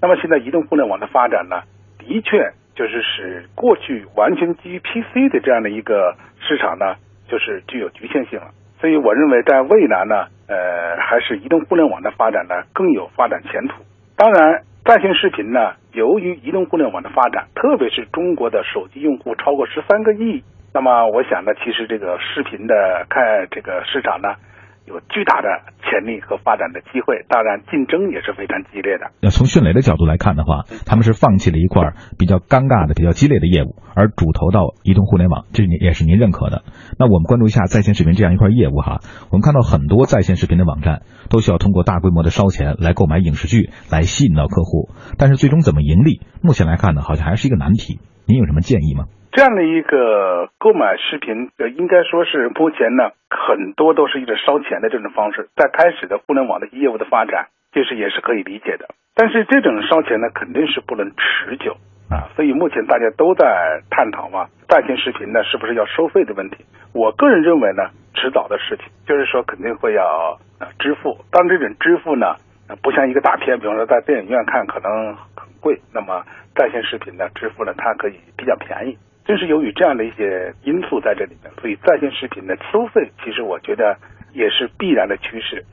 [0.00, 1.62] 那么现在移动互联网的发展呢，
[1.98, 6.96] 的确就是使过去完全基于 PC 的这样的一个市场呢，
[7.28, 8.48] 就是具有局限性了。
[8.80, 13.84] 所以我认为在未来呢，呃，还是移动互联网的发展呢更有发展前途。
[14.16, 20.42] 当然，在线视频呢，由于移动互联网的发展，特别是中国的手机用户超过十三个亿，
[20.74, 22.74] 那么我想呢，其实这个视频的
[23.08, 24.40] 看这个市场呢，
[24.86, 25.48] 有巨大的
[25.84, 27.24] 潜力和发展的机会。
[27.28, 29.12] 当然，竞争也是非常激烈的。
[29.20, 36.64] 那从迅雷的角度来看的话，他们是放弃了一块比较尴尬的、比较激烈的业务，而主投到移动互联网，这也是您认可的。
[36.98, 48.00] 那我们关注一下在线视频这样一块业务哈，我们看到很多在线视频的网站都需要通过大规模的烧钱来购买影视剧，来吸引到客户，但是最终怎么盈利，目前来看呢，好像还是一个难题。
[48.24, 49.04] 您有什么建议吗？
[49.32, 55.48] 这样的一个购买视频，呃，应该说是目前呢，很多都是一种烧钱的这种方式。
[55.56, 58.88] 在开始的互联网的业务的发展，就是也是可以理解的。
[59.14, 61.78] 但是这种烧钱呢，肯定是不能持久
[62.10, 62.28] 啊。
[62.36, 66.66] 所以目前大家都在探讨嘛，在线视频呢是不是要收费的问题。
[66.92, 71.16] 我个人认为呢，迟早的事情，就是说肯定会要呃支付。
[71.30, 72.36] 当这种支付呢，
[72.82, 76.22] 不像一个大片，比方说在电影院看可能很贵，那么
[76.54, 78.98] 在线视频呢支付呢，它可以比较便宜。
[79.24, 83.96] 正是由于这样的一些因素在这里面，所以在线视频的收费，其实我觉得
[84.32, 85.64] 也是必然的趋势。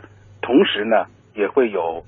[0.41, 2.03] 同时呢，也会有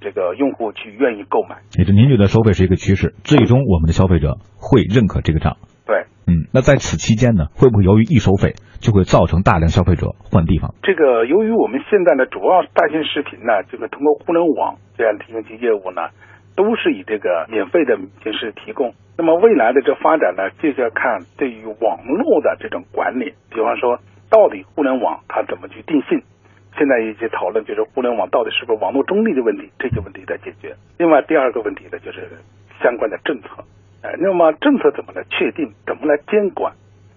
[0.00, 1.56] 这个用户去愿意购买。
[1.78, 5.56] 也就您觉得收费是一个趋势，最终我们的消费者会认可这个账。
[5.86, 10.74] 对，嗯，那在此期间呢，会不会由于一收费，就会造成大量消费者换地方？
[10.82, 16.10] 这个由于我们现在的主要在线视频呢，这个通过互联网这样提供其业务呢，
[16.56, 18.92] 都是以这个免费的形式提供。
[19.16, 26.22] 那么未来的这发展呢，就是要看对于网络的这种管理，比方说到底互联网它怎么去定性。
[26.76, 30.74] 现在一些讨论就是互联网到底是不是网络中立的问题，这些问题在解决。
[30.98, 32.28] 另外第二个问题呢，就是
[32.82, 33.48] 相关的政策。
[34.02, 36.74] 呃，那么政策怎么来确定，怎么来监管？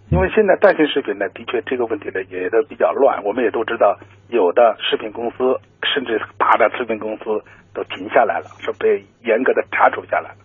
[0.09, 3.21] 因为现在在线视频呢，的确这个问题呢也都比较乱。
[3.25, 3.99] 我们也都知道，
[4.29, 10.37] 有的视频公司甚至大的视频公司都停下来了，是被严格的查处下来了。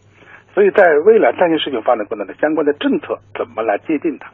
[0.54, 4.30] 所以在未来在线视频发展过程中，相关的政策怎么来界定它？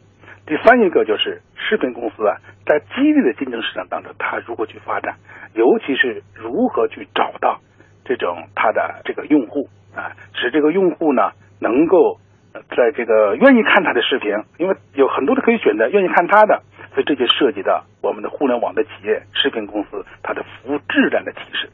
[0.46, 5.14] 第三一个就是视频公司啊，在激烈的竞争市场当中，它如何去发展，
[5.54, 7.60] 尤其是如何去找到
[8.04, 12.18] 这种它的这个用户啊，使这个用户呢能够
[12.76, 21.70] 在这个愿意看它的视频，因为有很多的可以选择，愿意看它的，所以这就涉及到我们的互联网的企业、视频公司它的服务质量的提升。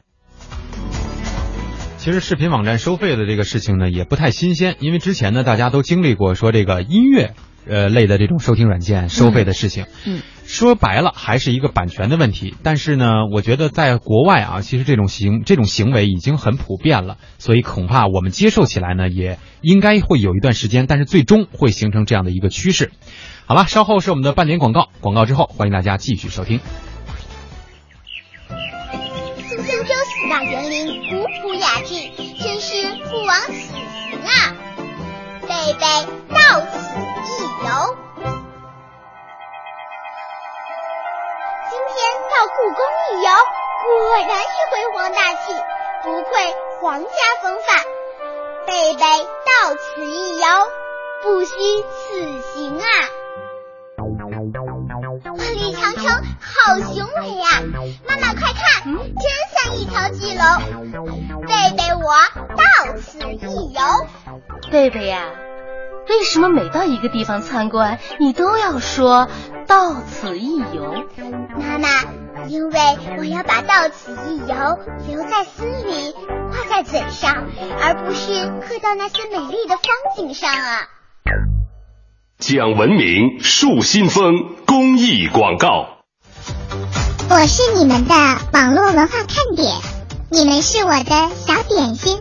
[2.07, 7.33] 其实视频网站收费的这个事情呢，也不太新鲜，因为之前呢，大家都经历过说这个音乐
[7.67, 9.87] 呃类的这种收听软件收费的事情。
[10.05, 12.55] 嗯，说白了还是一个版权的问题。
[12.63, 22.91] 但是呢，我觉得在国外啊，其实这种行这种行为已经很普遍了，所以恐怕我们接受起来呢，也应该会有一段时间，但是最终会形成这样的一个趋势。
[23.47, 26.61] 好了，稍后是我们的半点广告，广告之后欢迎大家继续收听。
[30.43, 31.93] 园林，古朴雅致，
[32.43, 34.55] 真是不枉此行啊！
[35.41, 35.85] 贝贝
[36.33, 36.77] 到此
[37.27, 37.33] 一
[37.65, 37.97] 游。
[41.69, 41.97] 今天
[42.29, 43.29] 到故宫一游，
[43.83, 43.87] 果
[44.27, 45.53] 然是辉煌大气，
[46.03, 47.09] 不愧皇家
[47.41, 47.83] 风范。
[48.65, 50.45] 贝贝到此一游，
[51.23, 52.85] 不虚此行啊！
[55.37, 56.03] 万里长城
[56.39, 57.47] 好雄伟呀、
[58.07, 58.95] 妈妈快看，真
[59.53, 60.43] 像一条巨龙。
[61.41, 62.11] 贝贝我
[62.55, 63.79] 到此一游。
[64.71, 65.21] 贝贝呀、
[66.09, 69.27] 为什么每到一个地方参观，你都要说
[69.67, 71.05] 到此一游？
[71.55, 71.87] 妈妈，
[72.47, 72.79] 因为
[73.19, 76.15] 我要把到此一游留在心里，
[76.51, 77.45] 挂在嘴上，
[77.81, 80.87] 而不是刻到那些美丽的风景上啊。
[82.39, 84.31] 讲文明树新风
[84.67, 85.87] 公益广告。
[87.31, 88.13] 我是你们的
[88.53, 89.75] 网络文化看点，
[90.29, 92.19] 你们是我的小点心，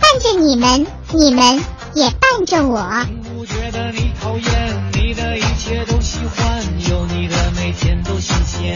[0.00, 1.62] 伴着你们，你们
[1.94, 3.06] 也伴着我。
[3.36, 8.74] 不觉得你讨厌，你的一切都喜欢，有你的每天都新鲜，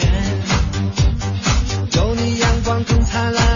[1.94, 3.55] 有你阳光更灿烂，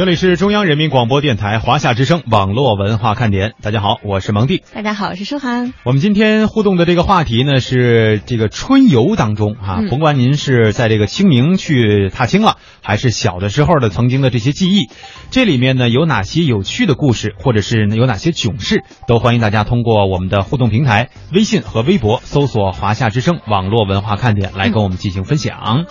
[0.00, 4.62] 这里是中央人民广播电台华夏之声网络文化看点，大家好，我是蒙蒂。
[4.72, 5.74] 大家好，我是舒涵。
[5.84, 14.88] 我们今天互动的这个话题呢是这个春游当中啊，嗯甭管您是在这个清明去踏青了，还是小的时候的曾经的这些记忆，
[15.30, 25.84] 这里面呢有哪些有趣的故事，或者是有哪些囧事，都欢迎大家通过我们的互动平台微信和微博搜索“华夏之声网络文化看点”来跟我们进行分享。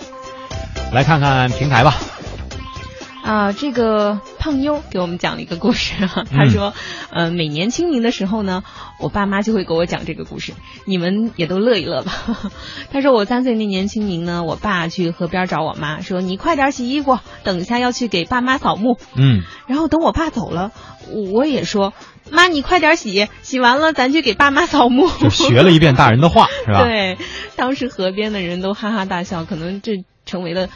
[0.92, 1.94] 来看看平台吧。
[3.30, 6.74] 啊，这个胖妞给我们讲了一个故事啊，她说，
[7.12, 8.64] 呃，每年清明的时候呢，
[8.98, 10.52] 我爸妈就会给我讲这个故事，
[10.84, 12.12] 你们也都乐一乐吧。
[12.90, 18.98] 她说我三岁那年清明呢，我爸去河边找我妈，说你快点洗衣服，等一下要去给爸妈扫墓。
[19.14, 20.72] 嗯，然后等我爸走了，
[21.32, 21.92] 我也说
[22.32, 25.08] 妈你快点洗，洗完了咱去给爸妈扫墓。
[25.08, 26.82] 就学了一遍大人的话，是吧？
[26.84, 27.16] 对，
[27.54, 30.68] 当时河边的人都哈哈大笑，可能这成为了。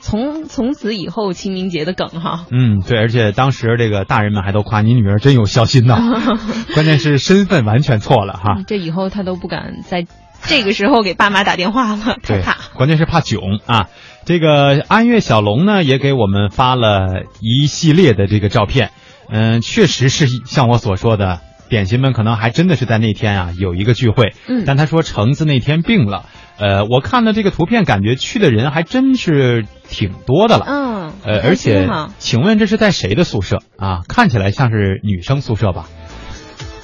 [0.00, 5.96] 从从此以后清明节的梗哈，嗯，对，而且当时这个大人们还都夸你女儿真有孝心呐，
[6.74, 8.62] 关键是身份完全错了哈。
[8.66, 10.06] 这以后他都不敢在
[10.46, 13.88] 这个时候给爸妈打电话了，害对怕。，关键是怕囧啊。
[14.24, 18.90] 这个安岳小龙呢，也给我们发了一系列的这个照片，
[19.30, 26.26] 嗯，确实是像我所说的，点心们可能还真的是在那天啊有一个聚会，嗯但他说橙子那天病了，
[26.58, 34.00] 呃，我看了这个图片，感觉去的人还真是挺多的了，嗯，呃，而且，请问这是在谁的宿舍啊？
[34.08, 35.88] 看起来像是女生宿舍吧？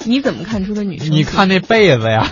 [0.06, 1.10] 你怎么看出的女生？
[1.10, 2.28] 你看那被子呀，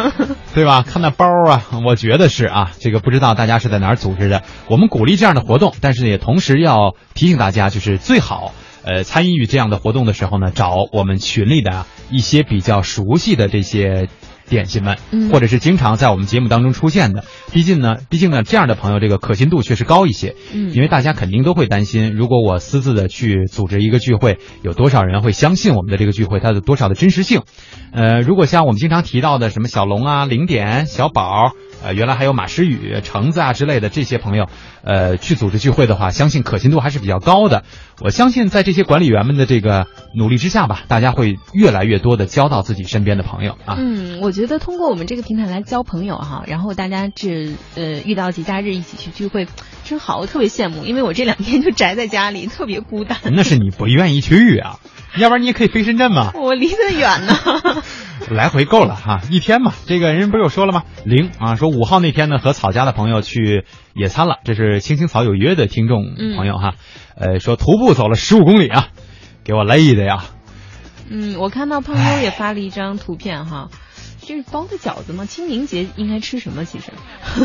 [0.54, 0.82] 对吧？
[0.82, 4.42] 看那包啊，我觉得是啊，这个不知道大家是在哪儿组织的。
[4.68, 8.54] 我们鼓励这样的活动，但是也同时要提醒大家，就是最好
[8.84, 14.08] 呃参与这样的活动的时候呢，找我们群里的一些比较熟悉的这些。
[14.48, 20.34] 点心们，嗯或者是经常在我们节目当中出现的，毕竟呢，毕竟呢，这样的朋友这个可信度确实高一些。
[20.52, 27.42] 嗯因为大家肯定都会担心，如果我私自的去组织一个聚会，有多少人会相信我们的这个聚会，它的多少的真实性？
[27.92, 31.52] 呃，如果像我们经常提到的什么小龙啊、零点、小宝，
[31.84, 34.48] 呃，原来还有马诗雨、橙子啊之类的这些朋友，
[34.82, 37.64] 呃，去组织聚会的话，相信可信度还是比较高的。
[38.00, 43.76] 我相信在这些管理员们的这个努力之下吧，大家会越来越多的交到自己身边的朋友啊。
[43.78, 49.46] 嗯，我觉得通过我们这个平台来交朋友哈，然后大家这呃遇到节假日一起去聚会，
[49.84, 53.18] 真好，我特别羡慕，因为我这两天就宅在家里，特别孤单。
[53.32, 54.78] 那是你不愿意去啊，
[55.18, 56.32] 要不然你也可以飞深圳嘛。
[56.34, 57.34] 我离得远呢。
[58.30, 59.72] 来回够了哈，一天嘛。
[59.86, 60.82] 这个人不是有说了吗？
[61.04, 66.74] 零啊，说五号那天呢和草家的朋友去野餐了，这是青青草有约的听众朋友哈。
[67.16, 68.88] 呃，说徒步走了十五公里啊，
[69.44, 70.24] 给我累的呀。
[71.08, 73.68] 嗯，我看到胖妞也发了一张图片哈，
[74.26, 75.24] 这是包的饺子吗？
[75.24, 76.64] 清明节应该吃什么？
[76.64, 76.90] 其实，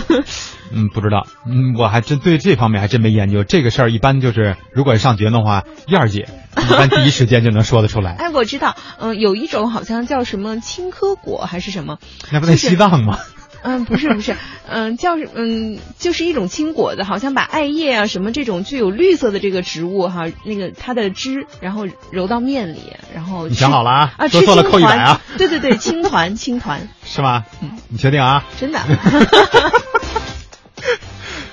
[0.74, 3.44] 嗯，不知道，嗯，我还真对这方面还真没研究。
[3.44, 6.28] 这个事儿一般就是，如果上学的话，燕儿姐
[6.58, 8.14] 一般第一时间就能说得出来。
[8.20, 12.00] 哎，我知道，嗯、有一种好像叫什么青稞果还是什么，
[12.32, 13.20] 那不在西藏吗？
[13.64, 14.36] 嗯，不是不是，
[14.68, 22.82] 嗯，叫是嗯，就是一种青果子，好像把艾叶啊什么这种具有绿色的这个植物哈，那个它的汁，然后揉到面里，
[23.14, 27.46] 然后你想好了啊啊，多做了扣一百啊，对对对，青团青团， 是吗？
[27.90, 28.46] 你确定啊？
[28.58, 28.80] 真的。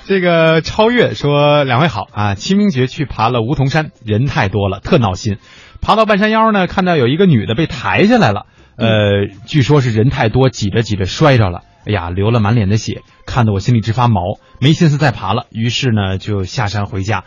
[0.07, 5.37] 这个超越说两位好啊，清明节去爬了梧桐山，人太多了，特闹心。
[5.81, 14.21] 爬到半山腰呢，看到有一个女的被抬下来了，呃，据说是人太多，挤着挤着摔着了，哎呀，流了满脸的血，看得我心里直发毛，
[14.59, 17.23] 没心思再爬了，于是呢就下山回家。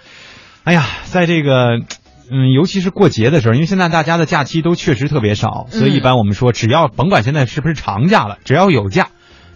[0.65, 1.81] 哎呀，在这个。
[2.35, 9.09] 嗯，尤其是过节的时候，因为现在大家的假期都确实特别少，所以一般我们说，只要甭管现在是不是长假了，只要有假，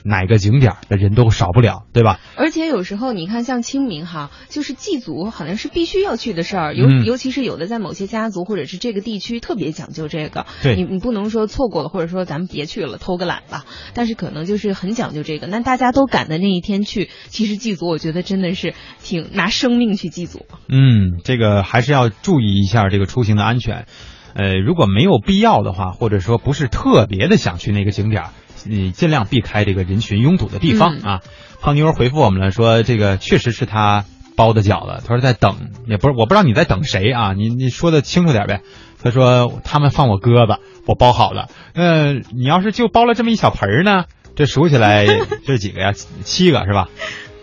[0.09, 2.20] 哪个景点的人都少不了，对吧？
[2.36, 13.64] 而且有时候你看，像清明哈，就是祭祖好像是必须要去的事儿，尤、嗯尤其是有的在某些家族或者是这个地区特别讲究这个，对你你不能说错过了，或者说咱们别去了，偷个懒吧。
[13.94, 20.46] 但是可能就是很讲究这个，那大家都赶的那一天去，其实祭祖，我觉得真的是挺拿生命去祭祖。
[20.68, 23.86] 嗯，这个还是要注意一下这个出行的安全。
[24.34, 28.30] 呃，如果没有必要的话，或者说不是特别的想去那个景点儿，
[28.68, 31.20] 你尽量避开这个人群拥堵的地方、嗯啊。
[31.60, 34.04] 胖妞儿回复我们了，说这个确实是他
[34.36, 38.60] 包的饺子，他说在等，也不是我不知道你在等谁啊，你你说的清楚点呗。
[39.02, 41.48] 他说他们放我鸽子，我包好了。
[41.74, 44.04] 呃，你要是就包了这么一小盆儿呢，
[44.36, 45.06] 这数起来
[45.46, 45.92] 这几个呀？
[45.92, 46.88] 七个是吧？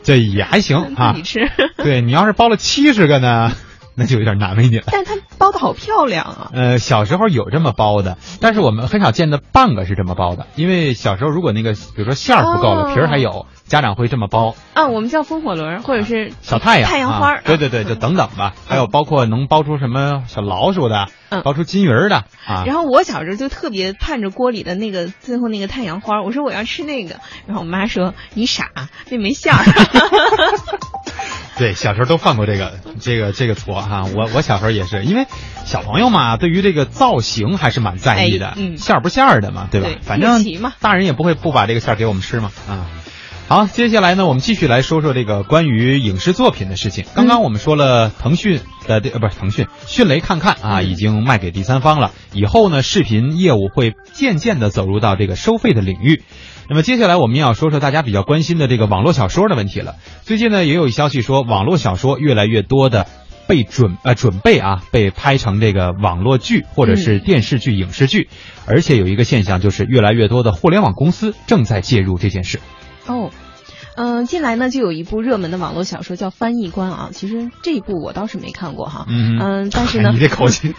[0.03, 1.21] 这也还行啊你。
[1.21, 1.39] 吃，
[1.77, 3.51] 对你要是包了七十个呢，
[3.95, 4.85] 那就有点难为你了。
[4.87, 6.51] 但是它包的好漂亮啊。
[6.53, 14.55] 呃，小时候有这么包的，但是我们很少见的半个是这么包的，因为小时候如果那个，比如说馅儿不够了，哦皮儿还有，家长会这么包。
[14.73, 18.53] 啊，我们叫风火轮，或者是小太阳，太阳花啊，对对对，就等等吧。
[18.67, 21.07] 还有包括能包出什么小老鼠的，
[21.43, 22.63] 包出金鱼的啊。
[22.63, 27.15] 嗯然后我小时候就特别盼着锅里的那个最后那个太阳花，我说我要吃那个，
[27.45, 28.69] 然后我妈说你傻，
[29.09, 29.63] 那没馅儿。
[31.57, 35.27] 对，小时候都犯过这个这个这个错哈、我我小时候也是，因为
[35.65, 39.87] 小朋友嘛，对于这个造型还是蛮在意的，哎嗯馅儿不馅儿的嘛，对吧？
[39.87, 40.43] 对反正
[40.79, 42.87] 大人也不会不把这个馅儿给我们吃嘛啊。
[43.49, 47.05] 好，接下来呢，我们继续来说说这个关于影视作品的事情。
[47.13, 52.11] 刚刚我们说了腾讯的这呃不是腾讯，迅雷看看啊，已经卖给第三方了。
[52.31, 56.23] 以后呢，视频业务会渐渐的走入到这个收费的领域。
[56.69, 59.95] 那么接下来我们要说说大家比较关心的这个网络小说的问题了。
[60.23, 63.05] 最近呢，也有消息说，网络小说越来越多的
[63.47, 68.29] 被准呃准备啊被拍成这个网络剧或者是电视剧、影视剧，
[68.65, 72.59] 而且有一个现象就是越来越多的互联网公司正在介入这件事。
[73.05, 73.31] 哦，
[73.97, 80.73] 嗯、近来呢就有一部热门的网络小说叫《翻译官》啊，其实这一部我倒是没看过哈，嗯嗯但是呢， 你这口气，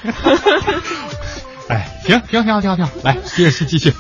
[1.69, 3.93] 哎，停停停停停，来接着继续。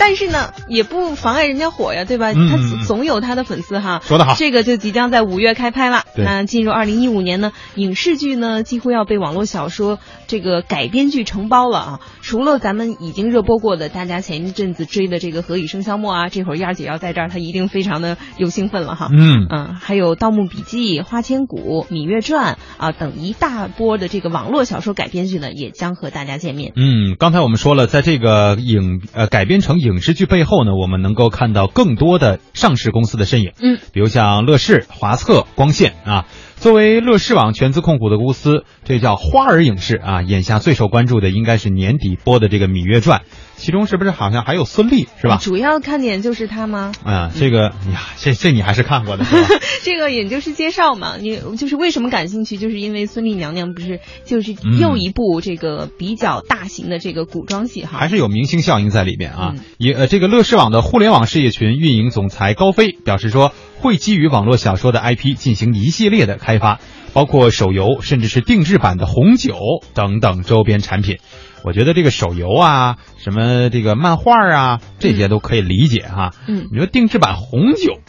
[0.00, 2.32] 但是呢，也不妨碍人家火呀，对吧？
[2.32, 4.00] 嗯他总有他的粉丝哈。
[4.02, 6.04] 说得好这个就即将在五月开拍了。
[6.16, 12.00] 那进入二零一五年呢，影视剧呢几乎要被网络小说这个改编剧承包了啊。
[12.22, 19.08] 除了咱们已经热播过的，大家前一阵子追的这个《何以笙箫默》啊，这会儿燕儿姐要在这儿，她一定非常的又兴奋了哈。
[19.12, 26.72] 嗯嗯，还有《盗墓笔记》《花千骨》《芈月传》啊等一大波的这个网络小说改编剧呢，也将和大家见面。
[26.74, 33.52] 嗯，刚才我们说了，在这个影呃改编成影视剧背后呢，我们能够看到更多的上市公司的身影。
[33.60, 36.26] 嗯，比如像乐视、华策、光线啊。
[36.56, 40.20] 作为乐视网全资控股的公司，这叫花儿影视啊。
[40.20, 43.20] 眼下最受关注的应该是年底播的这个《芈月传》，
[43.60, 45.36] 其中是不是好像还有孙俪是吧？
[45.40, 46.92] 主要看点就是他吗？
[47.04, 49.48] 啊，这个呀，这这你还是看过的是吧？
[49.84, 59.52] 这个也就是介绍嘛，你就是为什么感兴趣，就是因为孙俪娘娘不是就是嗯又一部这个比较大型的这个古装戏哈，还是有明星效应在里面啊。
[59.56, 66.80] 嗯也呃，这个乐视网的互联网事业群运营总裁高飞表示说，会基于网络小说的 IP 进行一系列的开发，
[67.12, 69.56] 包括手游，甚至是定制版的红酒
[69.94, 71.18] 等等周边产品。
[71.64, 76.30] 我觉得这个手游啊，什么这个漫画啊，这些都可以理解哈。
[76.46, 78.00] 嗯你说定制版红酒，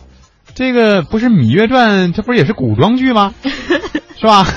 [0.55, 3.33] 这个不是《芈月传》，这不是也是古装剧吗？
[4.19, 4.45] 是吧？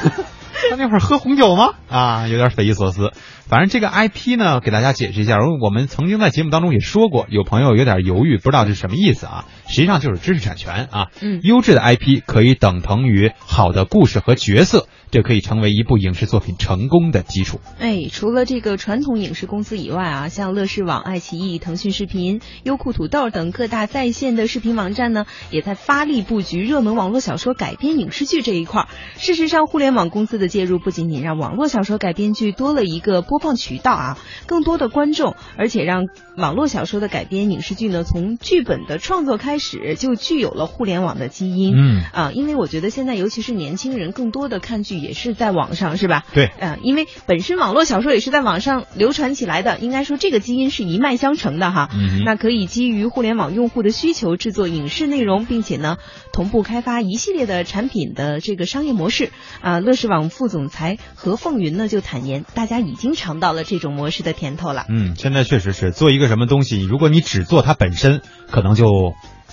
[0.70, 1.74] 他那会儿喝红酒吗？
[1.90, 3.10] 啊，有点匪夷所思。
[3.46, 5.36] 反正这个 IP 呢，给大家解释一下。
[5.60, 9.44] 我们曾经在节目当中也说过，有朋友有点犹豫，不知道这是什么意思啊。
[9.68, 11.08] 实际上就是知识产权啊。
[11.20, 17.60] 嗯优质的 IP 可以等同于好的故事和角色，这可以成为一部影视作品成功的基础。
[17.78, 28.88] 哎，除了这个传统影视公司以外啊，像乐视网、爱奇艺、腾讯视频、优酷土豆等各大在线的视频网站呢，也在发力布局热门网络小说改编影视剧这一块儿。
[29.16, 36.06] 事实上，互联网公司的介入不仅仅让网络小说改编剧多了一个播放渠道啊，更多的观众，而且让
[36.36, 41.72] 网络小说的改编影视剧呢，从剧本的创作开始就具有了互联网的基因。
[41.76, 46.24] 嗯啊，因为我觉得现在尤其是年轻人，更多的看剧也是在网上，是吧？
[46.32, 51.90] 对呃，因为本身网络小说也是在网上流传起来的，应该说这个基因是一脉相承的哈。
[51.92, 55.98] 嗯那可以基于互联网用户的需求制作影视内容，并且呢
[56.32, 59.30] 同步开发一系列的产品的这个商业模式。
[59.60, 64.86] 啊，乐视网副总裁何凤云呢就坦言，大家已经尝到了这种模式的甜头了。
[64.88, 68.86] 嗯，现在确实是做一个什么东西，如果你只做它本身，可能就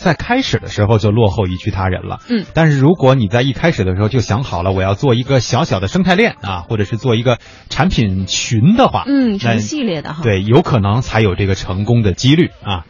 [0.02, 2.20] 在开始的时候就落后于其他人了。
[2.28, 7.38] 嗯，但是如果你在一开始的时候就想好了，我要做一个小小的生态链啊，或者是做一个
[7.70, 10.24] 产品群的话，嗯，那成系列的哈。
[10.24, 12.86] 对，有可能才有这个成功的几率啊。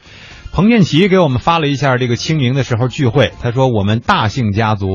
[0.53, 4.87] 彭建奇给我们发了一下这个清明的时候聚会，他说我们大姓家族，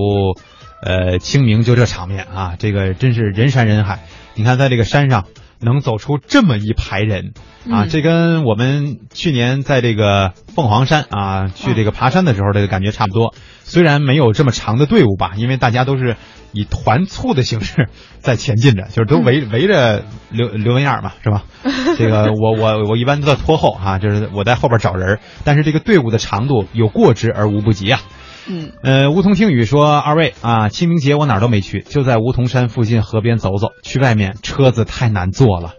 [0.83, 4.01] 呃，清明就这场面啊，这个真是人山人海。
[4.35, 5.25] 你看在这个山上
[5.61, 7.33] 能走出这么一排人
[7.71, 13.35] 啊，嗯这跟我们去年在这个凤凰山啊去这个爬山的时候的感觉差不多。
[13.65, 16.17] 虽然没有这么长的队伍吧，因为大家都是
[16.53, 17.89] 以团簇的形式
[18.21, 21.45] 在前进着， 就是都围围着刘刘文燕嘛，是吧？
[21.99, 28.01] 这个我我我一般都在拖后啊，就是我在后边找人，但是这个队伍的长度有过之而无不及啊。
[28.49, 33.69] 嗯，呃，梧桐听雨说，二位啊，清明节我哪儿都没去，就在梧桐山附近河边走走。
[33.83, 35.75] 去外面车子太难坐了，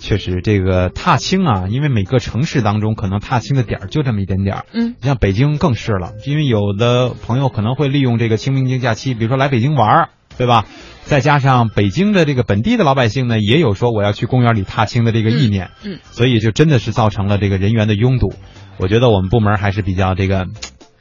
[0.00, 4.66] 确实这个踏青啊，因为每个城市当中可能踏青的点儿就这么一点点儿。
[4.72, 10.08] 嗯，像北京更是了，因为有的朋友可能会利用这个清明节假期，比如说来北京玩儿，
[10.38, 10.64] 对吧？
[11.04, 18.34] 再加上北京的这个本地的老百姓呢，也有说我要去公园里踏青的这个意念，嗯嗯所以就真的是造成了这个人员的拥堵。
[18.78, 20.48] 我觉得我们部门还是比较这个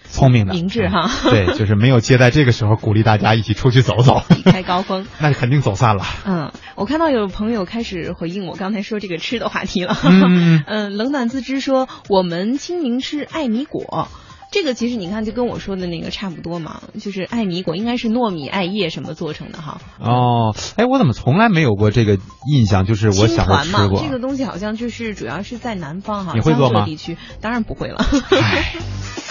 [0.10, 5.06] 聪明的，明智哈对，就是没有接待这个时候鼓励大家一起出去走走，避开高峰。
[5.20, 6.06] 那肯定走散了。
[6.26, 9.98] 嗯，我看到有朋友开始回应我刚才说这个吃的话题了。
[10.04, 14.08] 嗯 嗯，冷暖自知说我们清明吃艾米果。
[14.52, 19.82] 这个其实你看，就跟我说的那个差不多嘛，就是艾米果应该是糯米、艾叶什么做成的哈。
[20.00, 22.86] 哦，哎，我怎么从来没有过这个印象？
[22.86, 24.10] 就是我小时候青团嘛，吃过这。
[24.10, 28.06] 个东西好像就是主要是在南方哈，你会做吗江浙地区当然不会了。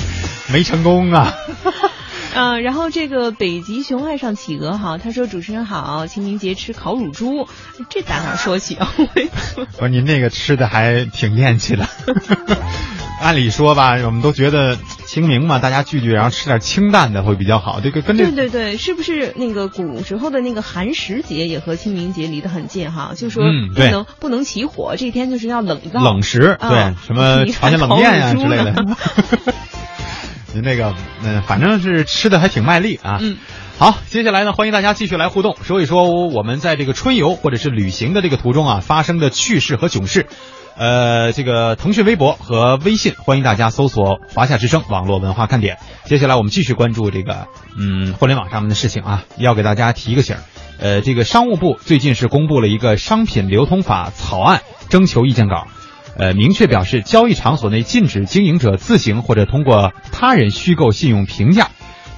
[0.52, 1.32] 没成功啊。
[2.36, 7.46] 嗯，然后这个北极熊爱上企鹅哈，他说主持人好，清明节吃烤乳猪，
[7.88, 8.90] 这打哪说起啊？
[9.56, 11.86] 我说您那个吃的还挺厌气的。
[13.22, 14.76] 按理说吧，我们都觉得
[15.06, 17.78] 清明嘛，大家聚聚，然后吃点清淡的会比较好。
[17.80, 23.12] 这个跟这对对对，是不是那个古时候的那个寒食节也和清明节离得很近哈？
[23.16, 23.44] 就说
[23.76, 28.84] 不能、不能起火，这天就是要冷灶冷食，啊对，什么你朝鲜冷面呀、烤乳猪之类的
[30.60, 33.18] 那个，嗯，反正是吃的还挺卖力啊。
[33.20, 33.36] 嗯。
[33.76, 40.26] 好，接下来呢，欢迎大家继续来互动，说一说我们在这个春游或者是旅行的这个途中啊发生的趣事和囧事。
[40.76, 45.78] 呃，这个腾讯微博和微信，欢迎大家搜索“华夏之声网络文化看点”。
[46.04, 47.46] 接下来我们继续关注这个
[47.78, 50.42] 嗯互联网上面的事情啊，要给大家提一个醒儿。
[50.78, 55.66] 呃，这个商务部最近是公布了一个商品流通法草案征求意见稿。
[56.16, 61.70] 呃，明确表示，交易场所内禁止经营者自行或者通过他人虚构信用评价。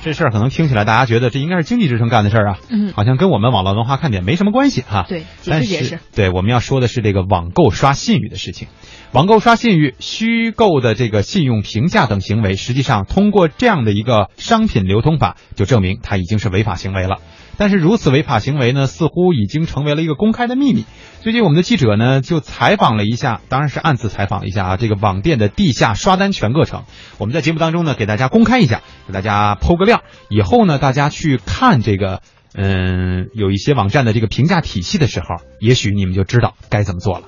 [0.02, 5.98] 这事儿可能听起来大家觉得这应该是经济之声干的事儿啊，嗯好像跟我们网络文化看点没什么关系哈、对，解但释解释是。
[6.14, 8.68] 对，我们要说的是这个网购刷信誉的事情。
[9.10, 17.16] 网购刷信誉、虚构的这个信用评价等行为，实际上通过这样的一个商品流通法，就证明它已经是违法行为了。
[17.56, 20.84] 但是如此违法行为呢，似乎已经成为了一个公开的秘密。
[21.22, 26.84] 最近我们的记者呢就采访了一下，当然是暗自采访一下啊，这个网店的地下刷单全过程。
[27.18, 30.02] 我们在节目当中呢给大家公开一下，给大家剖个亮。
[30.28, 32.20] 以后呢，大家去看这个。
[32.58, 37.26] 嗯，有一些网站的这个评价体系的时候，也许你们就知道该怎么做了。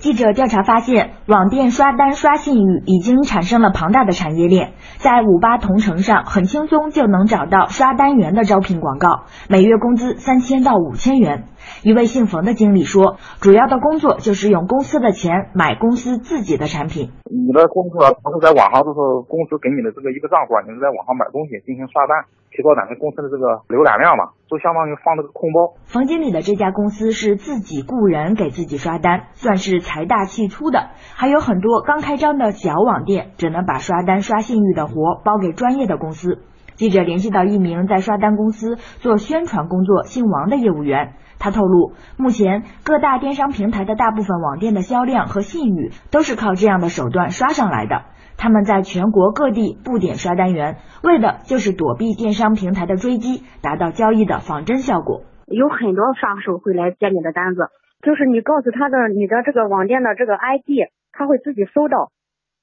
[0.00, 11.44] 记者调查发现，网店刷单刷信誉已经产生了庞大的产业链，在五八同城上很轻松就能找到刷单员的招聘广告，每月工资三千到五千元。
[11.82, 17.10] 一位姓冯的经理说，主要的工作就是用公司的钱买公司自己的产品。
[17.24, 18.98] 你的工作不是在网上，就是
[19.28, 25.74] 公司给你的这个一个账户，你是在网上买东西进行刷单，提高咱们公司的这个浏览量嘛，就相当于放了个空包。
[25.86, 30.90] 冯经理的这家公司是自己雇人给自己刷单，算是财大气粗的。
[31.14, 36.42] 还有很多刚开张的小网店，只能把刷单刷信誉的活包给专业的公司。
[36.74, 48.04] 记者联系到一名在刷单公司做宣传工作、姓王的业务员，他透露，目前各大电商平台的大部分网店的销量和信誉都是靠这样的手段刷上来的。
[48.36, 55.22] 他们在全国各地布点刷单员，为的就是躲避电商平台的追击，达到交易的仿真效果。
[55.46, 57.68] 有很多刷手会来接你的单子，
[58.02, 62.12] 就是你告诉他的你的这个网店的这个 ID，他会自己搜到。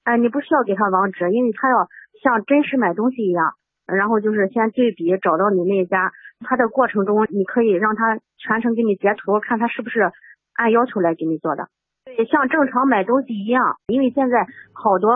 [0.04, 1.90] 哎，你不需要给他网址，因为他要
[2.24, 3.54] 像真实买东西一样。
[3.88, 6.12] 然后就是先对比找到你那家，
[6.42, 10.12] 他的过程中你可以让他全程给你截图，看他是不是
[10.54, 11.68] 按要求来给你做的。
[12.06, 15.12] 对，像正常买东西一样，因为现在好多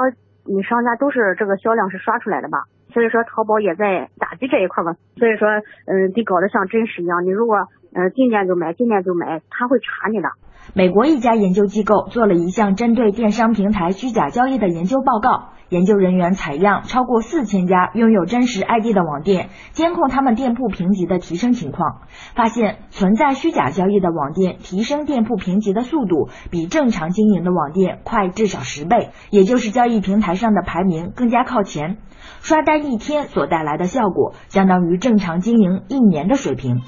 [0.46, 2.64] 你商家都是这个销量是刷出来的吧，
[2.94, 4.94] 所以说淘宝也在打击这一块吧。
[5.16, 5.48] 所以说，
[5.86, 7.24] 嗯，得搞得像真实一样。
[7.24, 10.30] 你如果嗯进店就买，进店就买，他会查你的。
[10.74, 15.50] 美国一家研究机构做了一项针对电商平台虚假交易的研究报告。
[15.70, 22.02] 研究人员采样超过四千家拥有真实 ID 的网店，监控他们店铺评级的提升情况，
[22.36, 32.00] 发现存在虚假交易的网店提升店铺评级的速度比正常经营的网店快至少十倍，也就是交易平台上的排名更加靠前。
[32.42, 36.82] 刷单一天所带来的效果，相当于正常经营一年的水平。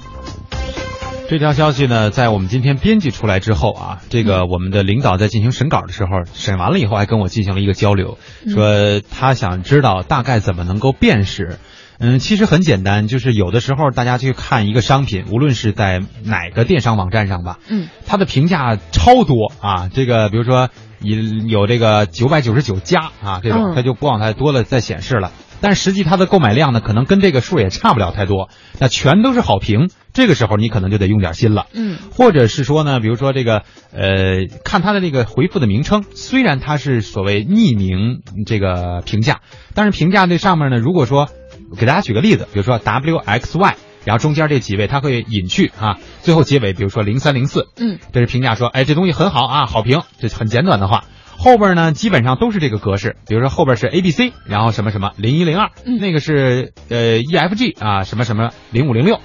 [1.26, 11.58] 这条消息呢，在我们今天编辑出来之后啊，这个我们的领导在进行审稿的时候，审完了以后还跟我进行了一个交流，说他想知道大概怎么能够辨识。
[11.98, 20.68] 嗯，其实很简单，就是有的时候大家去看一个商品，无论是在哪个电商网站上吧，嗯，它的评价超多啊，这个比如说
[21.00, 21.16] 有
[21.48, 25.32] 有这个九百九十九加啊这种，它就不往太多了再显示了。
[25.60, 28.50] 但实际它的购买量呢，可能跟这个数也差不了太多。
[28.78, 31.66] 那全都是好评，这个时候你可能就得用点心了。
[31.74, 39.40] 嗯，或者是说呢，比如说这个呃，看它的这个回复的名称，虽然它是所谓匿名这个评价，
[39.74, 41.28] 但是评价这上面呢，如果说
[41.76, 51.04] 给大家举个例子，比如说 W X Y，然后中间这几位他会隐去啊，最后结尾比如说零三零四，嗯，这是评价说，哎，这东西很好啊，好评，这很简短的话。
[51.36, 59.20] 后边呢，基本上都是这个格式，比如说后边是 A B C，然后什么什么零一零二，那个是呃 E F G 啊，什么什么零五零六，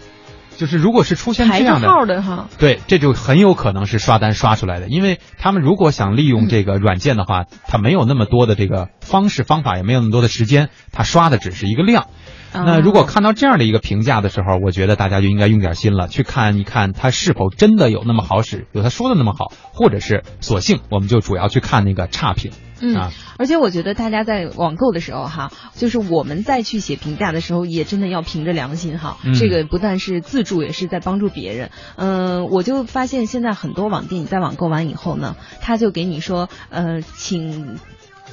[0.60, 12.08] 就是如果是出现这样的号的哈，对，这就很有可能是刷单刷出来的，因为他们如果想利用这个软件的话，他没有那么多的这个方式方法，也没有那么多的时间，他刷的只是一个量。
[12.52, 22.52] 那如果看到这样的一个评价的时候，我觉得大家就应该用点心了，去看一看它是否真的有那么好使，有他说的那么好，或者是索性我们就主要去看那个差评。
[22.82, 29.18] 嗯，而且我觉得大家在网购的时候哈，就是我们再去写评价的时候，也真的要凭着良心哈。
[29.38, 31.72] 这个不但是自助，也是在帮助别人。
[31.96, 37.78] 嗯，我就发现现在很多网店你在网购完以后呢，他就给你说，呃，请。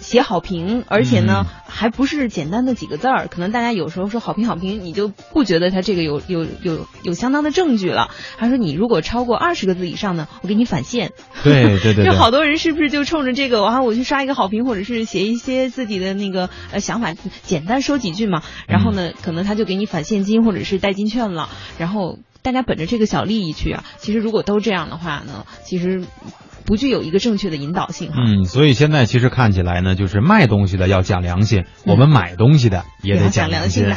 [0.00, 3.28] 写好评，而且呢，还不是简单的几个字儿。
[3.28, 8.10] 可能大家有时候说好评好评，你就不觉得他这个有有有有相当的证据了。
[8.38, 11.12] 他说你如果超过二十个字以上呢，我给你返现。
[11.42, 12.04] 对对对。
[12.06, 18.42] 就好多人是不是就冲着这个，然后我去刷一个好评，或者是写一些自己的那个呃想法，简单说几句嘛。
[18.68, 21.48] 然后呢，可能他就给你返现金或者是代金券了。
[21.78, 26.04] 然后大家本着这个小利益去啊，其实如果都这样的话呢，其实。
[26.66, 28.16] 不具有一个正确的引导性哈。
[28.18, 33.84] 嗯，所以现在其实看起来呢，就是卖东西的要讲良心，我们买东西的也得讲良心。
[33.84, 33.96] 找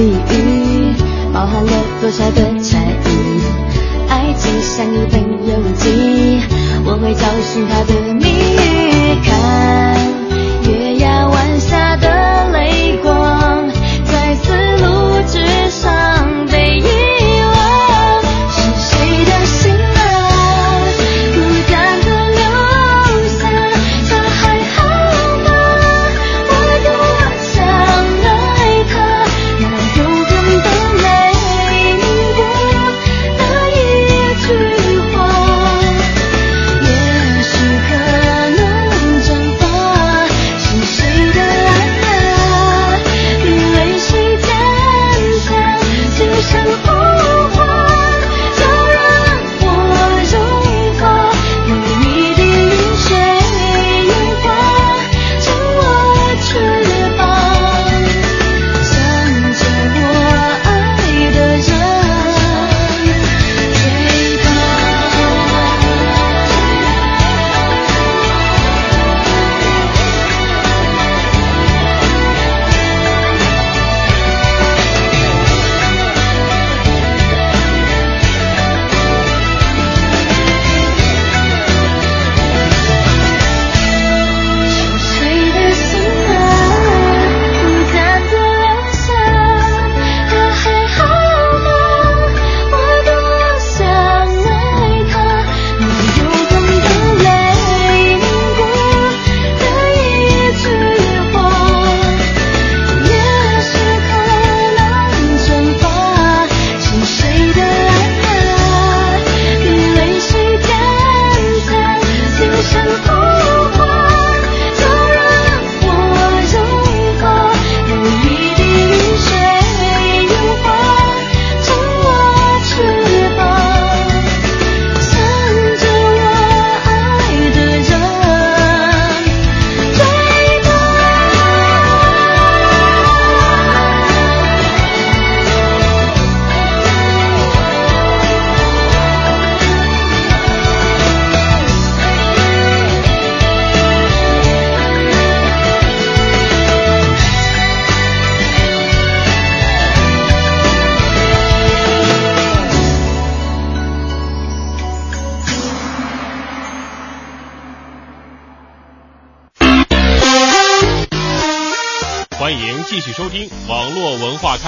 [0.00, 0.94] 词语
[1.30, 3.42] 包含了多少的禅意？
[4.08, 6.40] 爱情像一本游记，
[6.86, 8.19] 我会找寻它的。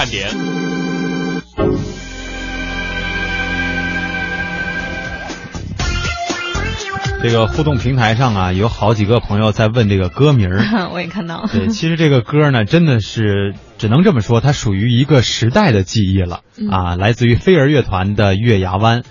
[0.03, 0.27] 看点。
[7.21, 10.59] 这个互动平台上啊，有好几个朋友在问这个歌名儿。
[10.91, 11.49] 我也看到了。
[11.49, 19.03] 对，其实这个歌呢，真的是只能这么说，它属于一个时代的记忆了嗯啊，来自于飞儿乐团的《月牙湾》。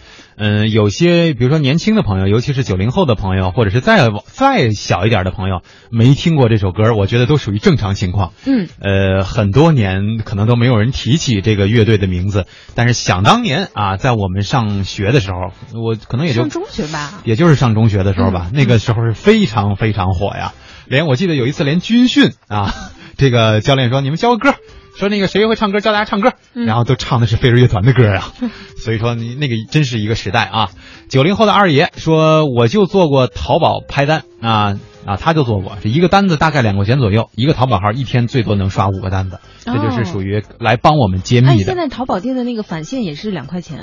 [0.45, 5.63] 嗯，有些比如说年轻的朋友，尤其是九零后的朋友，或者是再往再小一点的朋友，
[5.93, 8.33] 没听过这首歌，我觉得都属于正常情况。
[8.45, 17.23] 嗯，呃，很多年可能都没有人提起这个乐队的名字，但是想当年啊，在我们上学的时候，我可能也就上中学吧。
[17.23, 20.55] 也就是上中学的时候吧，那个时候是非常非常火呀。
[20.89, 22.75] 连我记得有一次连军训啊，
[23.17, 24.57] 这个教练说你们教个歌，
[24.97, 28.33] 说那个谁会唱歌教大家唱歌，然后都唱的是飞儿乐团的歌啊。
[28.83, 30.71] 所以说你那个真是一个时代啊。
[31.09, 34.23] 九零后的二爷说我就做过淘宝拍单。
[34.41, 43.81] 啊啊，他就做过，这一个单子大概两块钱左右，一个淘宝号一天最多能刷五个单子，这就是属于来帮我们揭哎，秘的，现在淘宝店的那个返现也是两块钱，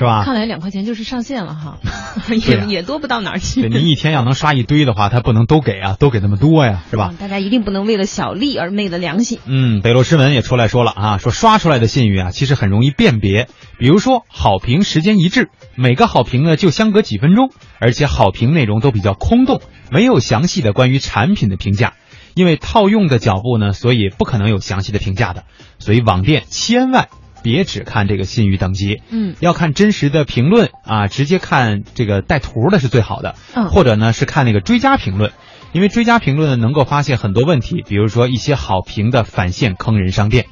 [0.00, 0.24] 是吧？
[0.24, 1.78] 看来两块钱就是上限了哈，
[2.32, 3.60] 也啊也多不到哪儿去。
[3.60, 7.12] 对，您一天要能刷一堆的话，他不能都给啊，都给那么多呀，是吧？
[7.20, 9.40] 大家一定不能为了小利而昧了良心。
[9.44, 13.48] 嗯，北洛诗文也出来说了啊，说刷出来的信誉啊，其实很容易辨别。
[13.78, 21.92] 比如说好评时间一致，每个好评呢就相隔几分钟，而且好评内容都比较空洞，没有详细的关于产品的评价。
[22.34, 25.44] 因为套用的脚步呢，所以不可能有详细的评价的。
[25.78, 27.08] 所以网店千万
[27.42, 35.32] 别只看这个信誉等级，嗯，要看真实的评论啊，直接看这个带图的是最好的，嗯或者呢是看那个追加评论。
[35.72, 40.46] 因为追加评论呢，能够发现很多问题，比如说一些好评的返现坑人商店，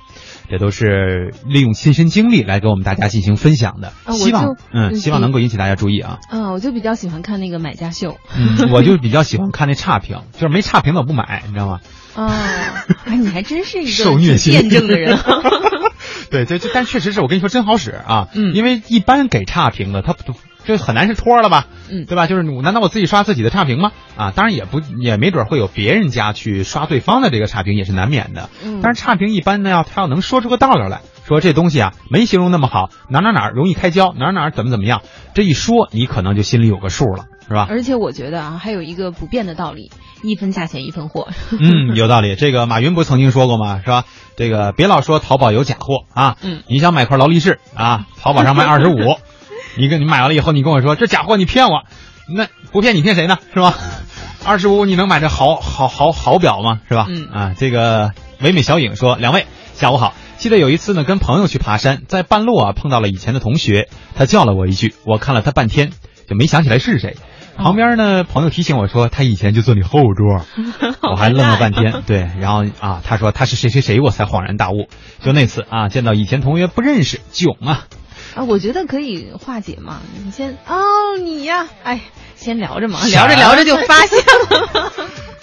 [0.48, 3.88] 这都是利用亲身经历来给我们大家进行分享的。
[4.04, 6.20] 啊希望嗯，嗯希望能够引起大家注意啊。
[6.30, 8.16] 嗯，我就比较喜欢看那个买家秀。
[8.36, 11.80] 嗯，我就比较喜欢看那差评，就是没差评的我不买，你知道吗？
[12.18, 12.28] 哦，
[13.06, 15.16] 哎，你还真是一个受虐心辩证的人。
[16.30, 22.26] 对 对，这但确实是我跟你说真好使啊，嗯因为一般给差评的，他不这很难是托了吧，嗯对吧？
[22.26, 23.92] 就是我难道我自己刷自己的差评吗？
[24.16, 28.50] 啊，当然也不也没准会有别人家去刷对方的这个差评，也是难免的。
[28.64, 35.02] 嗯但是差评一般呢，要他要能说出个道理来，说这东西啊没形容那么好，哪哪哪容易开胶，哪哪怎么怎么样，
[35.34, 37.66] 这一说你可能就心里有个数了，是吧？
[37.68, 39.90] 而且我觉得啊，还有一个不变的道理，
[40.22, 41.28] 一分价钱一分货。
[41.58, 42.36] 嗯，有道理。
[42.36, 43.80] 这个马云不曾经说过吗？
[43.82, 44.04] 是吧？
[44.36, 46.36] 这个别老说淘宝有假货啊。
[46.42, 49.16] 嗯，你想买块劳力士啊，淘宝上卖 二十五，
[49.76, 51.82] 你跟你买完了以后，你跟我说这假货，你骗我，
[52.32, 53.38] 那不骗你骗谁呢？
[53.54, 53.74] 是吧？
[54.44, 56.80] 二十五你能买这好好好好表吗？
[56.88, 57.06] 是吧？
[57.08, 60.14] 嗯啊，这个唯美小影说，两位下午好。
[60.36, 65.90] 记得有一次呢，跟朋友去爬山，在半路啊碰到了以前的同学，他叫了我一句，我看了他半天，
[66.28, 67.16] 就没想起来是谁。
[67.58, 70.46] 旁边呢，朋友提醒我说他以前就坐你后桌，
[71.10, 72.02] 我还愣了半天。
[72.06, 74.88] 对，然后啊，他说他是谁谁谁，我才恍然大悟。
[75.20, 77.86] 就那次啊，见到以前同学不认识，囧啊！
[78.34, 79.98] 啊，我觉得可以化解嘛。
[80.24, 82.00] 你先哦，你呀，哎，
[82.36, 84.92] 先聊着嘛，聊着聊着就 发现了。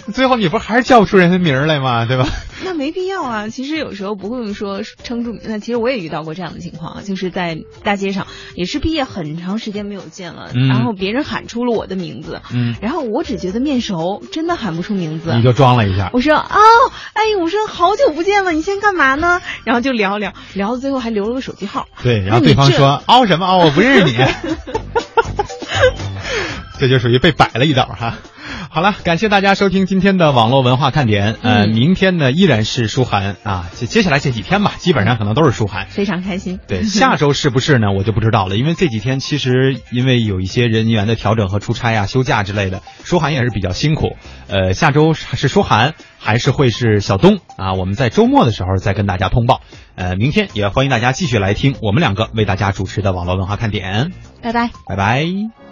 [0.14, 2.06] 最后你不还是叫不出人的名儿来吗？
[2.06, 2.26] 对吧？
[2.64, 3.48] 那没必要啊。
[3.48, 5.36] 其实有时候不会说撑住。
[5.44, 15.34] 那其实我也遇到过这样的情况，就是在大街上，也是毕业很长时间没有见了，嗯然后别人喊出了我的名字，嗯，然后我只觉得面熟，真的喊不出名字。
[15.34, 16.10] 你就装了一下。
[16.12, 16.58] 我说哦，
[17.12, 19.40] 哎，我说好久不见了，你现在干嘛呢？
[19.64, 21.86] 然后就聊聊聊到最后还留了个手机号。
[22.02, 24.16] 对，然后对方说凹 什么凹，我不认识你。
[26.78, 28.18] 这就属于被摆了一道哈。
[28.70, 31.36] 好了，感谢大家收听今天的网络文化看点。
[31.42, 35.86] 呃，嗯明天呢依然是舒涵啊，接接下来这几天吧，基本上可能都是舒涵。
[35.88, 36.58] 非常开心。
[36.66, 37.92] 对，下周是不是呢？
[37.96, 44.16] 我就不知道了，因为这几天其实因为有一些人员的调整和出差啊、休假之类的，舒涵也是比较辛苦。
[44.48, 47.74] 呃，下周是舒涵还是会是小东啊？
[47.74, 49.60] 我们在周末的时候再跟大家通报。
[49.94, 54.12] 呃，明天也欢迎大家继续来听我们两个为大家主持的网络文化看点。
[54.42, 54.70] 拜拜。
[54.86, 55.65] 拜拜。